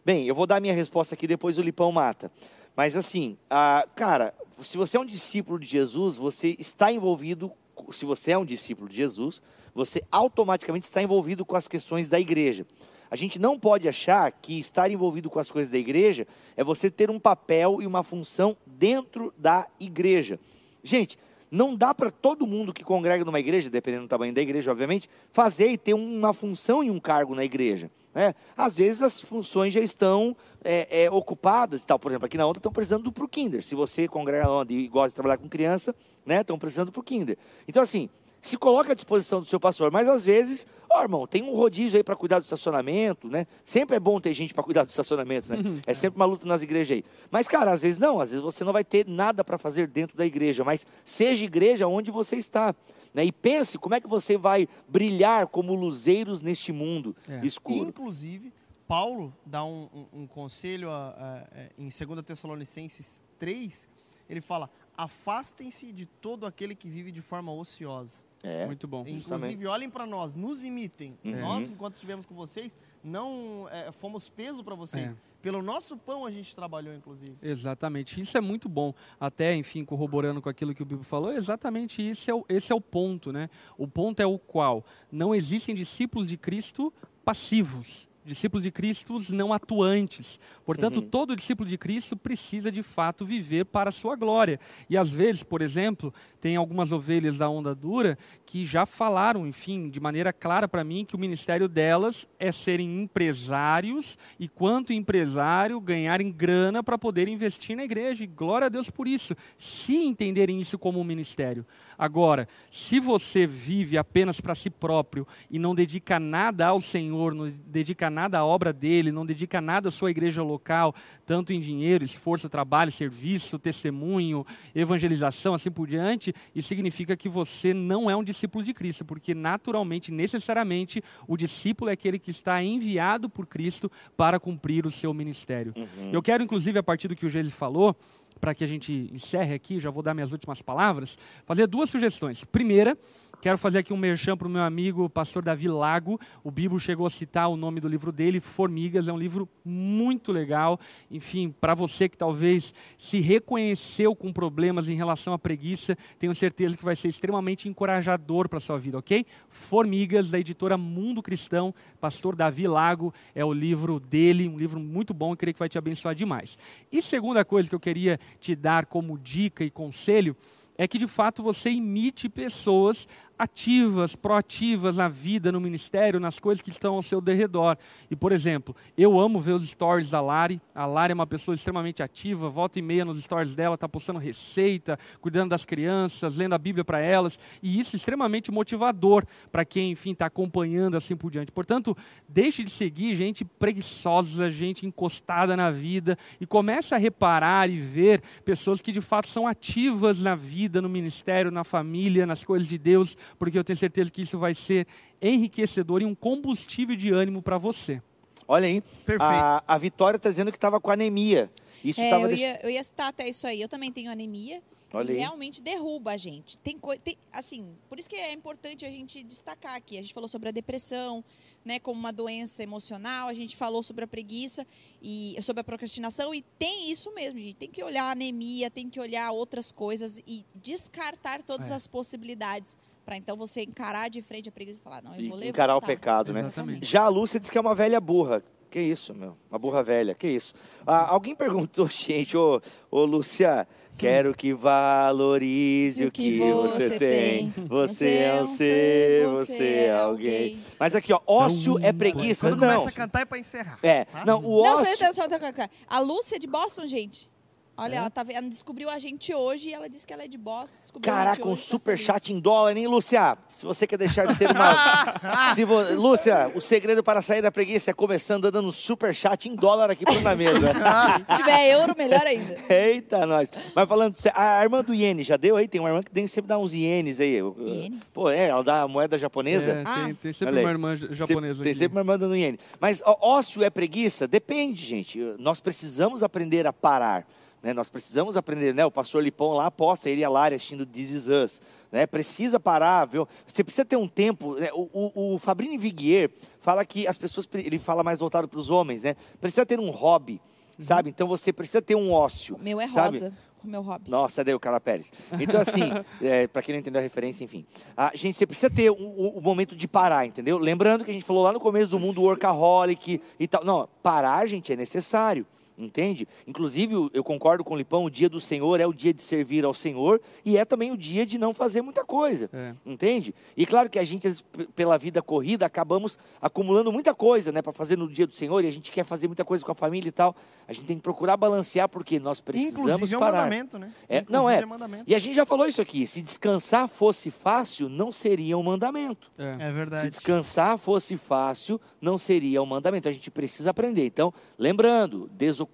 [0.05, 2.30] Bem, eu vou dar minha resposta aqui, depois o Lipão mata.
[2.76, 7.51] Mas assim, ah, cara, se você é um discípulo de Jesus, você está envolvido,
[7.90, 9.42] se você é um discípulo de Jesus,
[9.74, 12.66] você automaticamente está envolvido com as questões da igreja.
[13.11, 16.26] A gente não pode achar que estar envolvido com as coisas da igreja
[16.57, 20.38] é você ter um papel e uma função dentro da igreja.
[20.82, 21.18] Gente,
[21.50, 25.09] não dá para todo mundo que congrega numa igreja, dependendo do tamanho da igreja, obviamente,
[25.30, 27.90] fazer e ter uma função e um cargo na igreja.
[28.14, 28.34] Né?
[28.57, 31.98] Às vezes as funções já estão é, é, ocupadas e tal.
[31.98, 33.62] Por exemplo, aqui na onda estão precisando do pro Kinder.
[33.62, 35.94] Se você congrega na onda e gosta de trabalhar com criança,
[36.24, 37.36] né, estão precisando pro Kinder.
[37.68, 38.09] Então, assim,
[38.40, 40.66] se coloca à disposição do seu pastor, mas às vezes,
[40.99, 43.47] ó, irmão, tem um rodízio aí para cuidar do estacionamento, né?
[43.64, 45.57] Sempre é bom ter gente para cuidar do estacionamento, né?
[45.86, 47.05] É sempre uma luta nas igrejas aí.
[47.30, 50.16] Mas, cara, às vezes não, às vezes você não vai ter nada para fazer dentro
[50.16, 52.74] da igreja, mas seja igreja onde você está.
[53.14, 53.24] Né?
[53.24, 57.44] E pense como é que você vai brilhar como luzeiros neste mundo É.
[57.47, 57.88] escuro.
[57.88, 58.53] Inclusive,
[58.86, 63.88] Paulo dá um, um- um conselho a- a- a- em 2 Tessalonicenses 3,
[64.28, 68.22] ele fala, afastem-se de todo aquele que vive de forma ociosa.
[68.47, 68.64] É.
[68.64, 69.05] Muito bom.
[69.07, 71.18] Inclusive, olhem para nós, nos imitem.
[71.24, 71.40] Uhum.
[71.40, 75.14] Nós, enquanto estivemos com vocês, não é, fomos peso para vocês.
[75.14, 75.16] É.
[75.42, 77.36] Pelo nosso pão a gente trabalhou, inclusive.
[77.42, 78.94] Exatamente, isso é muito bom.
[79.18, 82.74] Até, enfim, corroborando com aquilo que o Bibo falou, exatamente isso é o, esse é
[82.74, 83.51] o ponto, né?
[83.76, 86.92] O ponto é o qual não existem discípulos de Cristo
[87.24, 90.40] passivos, discípulos de Cristo não atuantes.
[90.64, 91.09] Portanto, Uhum.
[91.09, 94.59] todo discípulo de Cristo precisa de fato viver para a sua glória.
[94.90, 96.12] E às vezes, por exemplo,
[96.47, 101.05] tem algumas ovelhas da onda dura que já falaram, enfim, de maneira clara para mim
[101.05, 107.76] que o ministério delas é serem empresários e quanto empresário ganharem grana para poder investir
[107.76, 108.22] na igreja.
[108.22, 111.66] E glória a Deus por isso, se entenderem isso como um ministério.
[111.99, 117.53] Agora, se você vive apenas para si próprio e não dedica nada ao Senhor, não
[117.66, 120.94] dedica nada à obra dele, não dedica nada à sua igreja local,
[121.24, 127.72] tanto em dinheiro, esforço, trabalho, serviço, testemunho, evangelização, assim por diante, isso significa que você
[127.72, 132.62] não é um discípulo de Cristo, porque naturalmente, necessariamente, o discípulo é aquele que está
[132.62, 135.72] enviado por Cristo para cumprir o seu ministério.
[135.76, 136.11] Uhum.
[136.12, 137.97] Eu quero, inclusive, a partir do que o Geise falou,
[138.41, 142.45] para que a gente encerre aqui, já vou dar minhas últimas palavras, fazer duas sugestões.
[142.45, 142.97] Primeira,
[143.41, 146.18] quero fazer aqui um merchan para o meu amigo pastor Davi Lago.
[146.43, 149.09] O Bibo chegou a citar o nome do livro dele, Formigas.
[149.09, 150.80] É um livro muito legal.
[151.11, 156.76] Enfim, para você que talvez se reconheceu com problemas em relação à preguiça, tenho certeza
[156.76, 159.26] que vai ser extremamente encorajador para a sua vida, ok?
[159.51, 165.12] Formigas, da editora Mundo Cristão, pastor Davi Lago, é o livro dele, um livro muito
[165.12, 166.59] bom e creio que vai te abençoar demais.
[166.91, 170.37] E segunda coisa que eu queria te dar como dica e conselho
[170.78, 173.09] é que de fato você imite pessoas
[173.39, 177.76] ativas, proativas na vida, no ministério, nas coisas que estão ao seu derredor.
[178.11, 180.61] E, por exemplo, eu amo ver os stories da Lari.
[180.74, 184.18] A Lari é uma pessoa extremamente ativa, volta e meia nos stories dela, está postando
[184.18, 187.39] receita, cuidando das crianças, lendo a Bíblia para elas.
[187.62, 191.53] E isso é extremamente motivador para quem, enfim, está acompanhando assim por diante.
[191.53, 191.97] Portanto,
[192.28, 198.22] deixe de seguir gente preguiçosa, gente encostada na vida e comece a reparar e ver
[198.45, 202.78] pessoas que de fato são ativas na vida, no ministério, na família, nas coisas de
[202.78, 204.87] Deus porque eu tenho certeza que isso vai ser
[205.20, 208.03] enriquecedor e um combustível de ânimo para você.
[208.49, 209.22] Olha aí, Perfeito.
[209.22, 211.51] a, a Vitória está dizendo que estava com anemia.
[211.85, 213.61] Isso É, tava eu, deix- ia, eu ia citar até isso aí.
[213.61, 214.62] Eu também tenho anemia.
[214.93, 215.18] Olha e aí.
[215.18, 216.57] realmente derruba a gente.
[216.59, 219.99] Tem, coi- tem assim, por isso que é importante a gente destacar aqui.
[219.99, 221.24] A gente falou sobre a depressão,
[221.64, 223.27] né, como uma doença emocional.
[223.29, 224.64] A gente falou sobre a preguiça
[225.03, 227.55] e sobre a procrastinação e tem isso mesmo, gente.
[227.57, 231.74] Tem que olhar a anemia, tem que olhar outras coisas e descartar todas É.
[231.74, 235.38] as possibilidades para então você encarar de frente a preguiça e falar, não, eu vou
[235.38, 235.46] levantar.
[235.46, 236.40] encarar o pecado, né?
[236.40, 236.84] Exatamente.
[236.84, 238.42] Já a Lúcia disse que é uma velha burra.
[238.68, 239.36] Que isso, meu?
[239.48, 240.52] Uma burra velha, que isso?
[240.84, 247.54] Ah, alguém perguntou, gente, ô, ô Lúcia, quero que valorize o que, você, tem.
[247.68, 250.59] Você é um ser, você é alguém.
[250.76, 252.48] Mas aqui, ó, ócio é preguiça?
[252.48, 252.68] Quando Não.
[252.68, 253.78] começa a cantar é pra encerrar.
[253.84, 254.26] É, tá?
[254.26, 254.96] não, o Não, só, ócio...
[254.96, 255.68] só, só, só, só.
[255.86, 257.30] A Lúcia é de Boston, gente.
[257.79, 257.99] Olha, É?
[257.99, 260.77] ela, tá, ela descobriu a gente hoje e ela disse que ela é de Boston.
[261.03, 262.07] Caraca, um hoje, tá super feliz.
[262.07, 263.37] chat em dólar, hein, Lúcia?
[263.55, 264.74] Se você quer deixar de ser uma...
[265.55, 265.81] Se vo...
[265.95, 269.91] Lúcia, o segredo para sair da preguiça é começando dando um super chat em dólar
[269.91, 270.72] aqui pra na mesa.
[271.31, 272.57] Se tiver euro, melhor ainda.
[272.68, 273.51] Eita, nós.
[273.74, 275.68] Mas falando, a irmã do iene já deu aí?
[275.68, 277.35] Tem uma irmã que tem sempre dá uns ienes aí.
[277.37, 278.01] Iene?
[278.12, 279.72] Pô, é, ela dá a moeda japonesa.
[279.72, 280.05] É, Ah.
[280.07, 281.79] tem, tem sempre Olha uma irmã japonesa Tem aqui.
[281.79, 282.59] sempre uma irmã dando iene.
[282.81, 284.27] Mas ó, ócio é preguiça?
[284.27, 285.18] Depende, gente.
[285.39, 287.27] Nós precisamos aprender a parar.
[287.67, 287.75] Né?
[287.75, 288.87] Nós precisamos aprender, né?
[288.87, 291.61] O pastor Lipão lá aposta, ele e a Lari assistindo This Is Us.
[291.91, 292.07] Né?
[292.07, 293.27] Precisa parar, viu?
[293.45, 294.55] Você precisa ter um tempo.
[294.55, 294.69] né?
[294.73, 298.71] O, o, o Fabrini Viguier fala que as pessoas, ele fala mais voltado para os
[298.71, 299.17] homens, né?
[299.41, 300.41] Precisa ter um hobby,
[300.79, 301.11] sabe?
[301.11, 302.57] Então você precisa ter um ócio.
[302.61, 303.19] Meu é sabe?
[303.19, 303.33] rosa,
[303.64, 304.09] o meu hobby.
[304.09, 305.12] Nossa, daí o Carla Pérez.
[305.33, 305.91] Então, assim,
[306.23, 307.67] é, para quem não entendeu a referência, enfim.
[307.97, 310.57] A gente, você precisa ter o um, um momento de parar, entendeu?
[310.57, 313.64] Lembrando que a gente falou lá no começo do mundo workaholic e tal.
[313.64, 315.45] Não, parar, gente, é necessário.
[315.79, 316.27] Entende?
[316.47, 319.62] Inclusive, eu concordo com o Lipão, o dia do Senhor é o dia de servir
[319.62, 322.49] ao Senhor e é também o dia de não fazer muita coisa.
[322.51, 322.74] É.
[322.85, 323.35] Entende?
[323.55, 324.27] E claro que a gente,
[324.74, 328.66] pela vida corrida, acabamos acumulando muita coisa, né, para fazer no dia do Senhor e
[328.66, 330.35] a gente quer fazer muita coisa com a família e tal.
[330.66, 333.39] A gente tem que procurar balancear porque nós precisamos Inclusive é um parar.
[333.39, 333.93] mandamento, né?
[334.09, 334.64] É, Inclusive não, é.
[334.64, 335.05] mandamento.
[335.07, 336.07] E a gente já falou isso aqui.
[336.07, 339.31] Se descansar fosse fácil, não seria um mandamento.
[339.39, 339.57] É.
[339.61, 340.11] É Se verdade.
[340.11, 343.09] descansar fosse fácil, não seria um mandamento.
[343.09, 344.07] A gente precisa aprender.
[344.07, 345.66] Então, lembrando, desocupação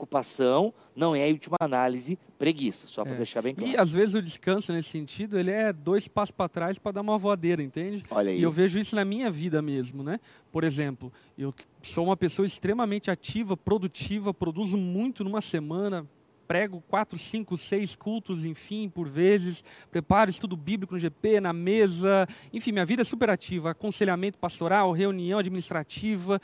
[0.96, 2.86] não é, em última análise, preguiça.
[2.86, 3.16] Só para É.
[3.16, 3.70] deixar bem claro.
[3.72, 7.00] E às vezes o descanso nesse sentido, ele é dois passos para trás para dar
[7.02, 8.04] uma voadeira, entende?
[8.10, 8.38] Olha aí.
[8.40, 10.18] E eu vejo isso na minha vida mesmo, né?
[10.50, 16.06] Por exemplo, eu sou uma pessoa extremamente ativa, produtiva, produzo muito numa semana,
[16.46, 22.26] prego quatro, cinco, seis cultos, enfim, por vezes, preparo estudo bíblico no GP, na mesa,
[22.52, 26.40] enfim, minha vida é super ativa, aconselhamento pastoral, reunião administrativa,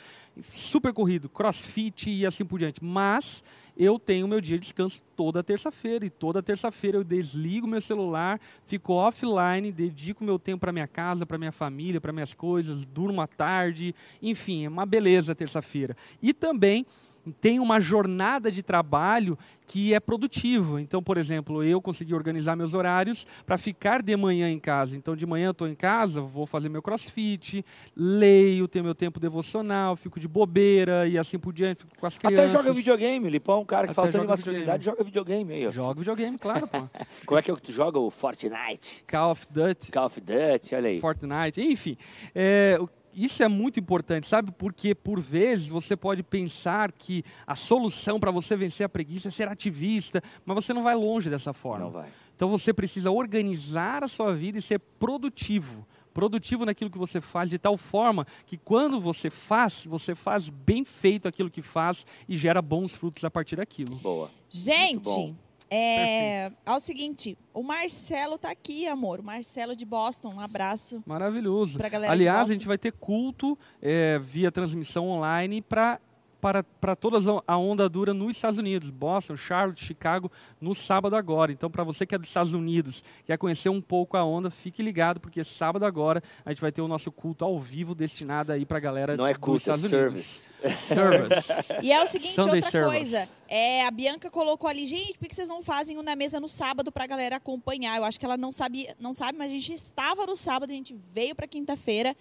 [0.55, 2.83] super corrido, crossfit e assim por diante.
[2.83, 3.43] Mas
[3.79, 8.41] eu tenho meu dia de descanso toda terça-feira e toda terça-feira eu desligo meu celular,
[8.67, 13.21] fico offline, dedico meu tempo para minha casa, para minha família, para minhas coisas, durmo
[13.21, 15.97] à tarde, enfim, é uma beleza terça-feira.
[16.21, 16.85] E também
[17.31, 20.81] tem uma jornada de trabalho que é produtiva.
[20.81, 24.97] Então, por exemplo, eu consegui organizar meus horários para ficar de manhã em casa.
[24.97, 27.63] Então, de manhã eu estou em casa, vou fazer meu crossfit,
[27.95, 32.17] leio, tenho meu tempo devocional, fico de bobeira e assim por diante, fico com as
[32.17, 32.51] crianças.
[32.51, 35.53] Até joga videogame, Lipão, um cara que Até fala tanto de joga masculinidade, joga videogame
[35.53, 35.71] aí, ó.
[35.71, 36.79] Jogo videogame, claro, pô.
[37.27, 37.99] Como é que é que tu joga?
[37.99, 41.01] O Fortnite, Call of Duty, Call of Duty, olha aí.
[41.01, 41.97] Fortnite, enfim.
[42.35, 42.89] É, o-
[43.25, 44.53] isso é muito importante, sabe?
[44.53, 49.31] Porque por vezes você pode pensar que a solução para você vencer a preguiça é
[49.31, 51.85] ser ativista, mas você não vai longe dessa forma.
[51.85, 52.09] Não vai.
[52.37, 55.85] Então você precisa organizar a sua vida e ser produtivo.
[56.15, 60.85] Produtivo naquilo que você faz, de tal forma que quando você faz, você faz bem
[60.85, 63.97] feito aquilo que faz e gera bons frutos a partir daquilo.
[63.97, 64.31] Boa.
[64.49, 65.35] Gente, bom.
[65.71, 69.21] É, é o seguinte, o Marcelo tá aqui, amor.
[69.21, 71.79] O Marcelo de Boston, um abraço Maravilhoso.
[71.79, 76.01] pra galera Aliás, a gente vai ter culto é, via transmissão online para
[76.41, 80.31] para, para todas a- a onda dura nos Estados Unidos, Boston, Charlotte, Chicago,
[80.61, 81.51] no sábado agora.
[81.51, 84.83] Então, para você que é dos Estados Unidos, quer conhecer um pouco a onda, fique
[84.83, 88.65] ligado, porque sábado agora a gente vai ter o nosso culto ao vivo destinado aí
[88.65, 90.51] para a galera Não é dos culto, é Estados service.
[90.63, 90.79] Unidos.
[90.79, 91.53] Service.
[91.83, 92.97] E é o seguinte, Sunday outra service.
[92.97, 93.29] coisa.
[93.49, 96.49] É, a Bianca colocou ali, gente, por que vocês não fazem um na mesa no
[96.49, 97.97] sábado pra galera acompanhar?
[97.97, 100.75] Eu acho que ela não sabia, não sabe, mas a gente estava no sábado, a
[100.75, 102.15] gente veio pra quinta-feira,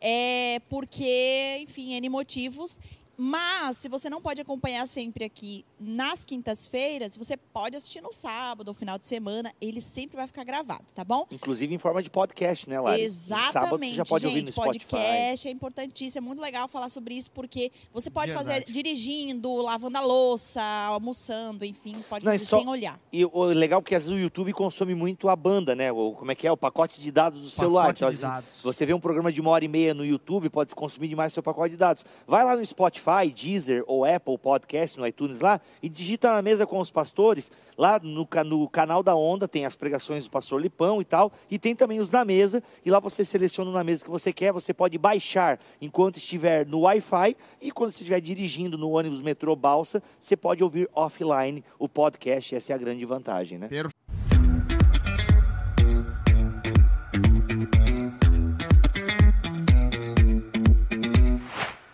[0.00, 2.78] é, porque, enfim, N motivos.
[3.24, 8.68] Mas, se você não pode acompanhar sempre aqui nas quintas-feiras, você pode assistir no sábado
[8.68, 9.52] ou final de semana.
[9.60, 11.26] Ele sempre vai ficar gravado, tá bom?
[11.30, 13.02] Inclusive em forma de podcast, né, Lari?
[13.02, 14.86] Exatamente, Sábado você já pode gente, ouvir no Spotify.
[14.86, 18.72] podcast é importantíssimo, é muito legal falar sobre isso porque você pode fazer Verdade.
[18.72, 23.00] dirigindo, lavando a louça, almoçando, enfim, pode Não, fazer só- sem olhar.
[23.12, 25.90] E o legal é que às vezes o YouTube consome muito a banda, né?
[25.90, 26.52] O, como é que é?
[26.52, 27.86] O pacote de dados do celular.
[27.94, 28.60] Pacote Então, de às vezes, dados.
[28.62, 31.42] você vê um programa de uma hora e meia no YouTube, pode consumir demais seu
[31.42, 32.04] pacote de dados.
[32.26, 36.66] Vai lá no Spotify, Deezer ou Apple Podcast, no iTunes lá, e digita na mesa
[36.66, 37.50] com os pastores.
[37.76, 41.58] Lá no, no canal da Onda tem as pregações do pastor Lipão e tal, e
[41.58, 44.52] tem também os na mesa, e lá você seleciona o na mesa que você quer,
[44.52, 49.54] você pode baixar enquanto estiver no Wi-Fi, e quando você estiver dirigindo no ônibus, metrô,
[49.56, 53.68] balsa, você pode ouvir offline o podcast, essa é a grande vantagem, né?
[53.68, 54.01] Perfeito.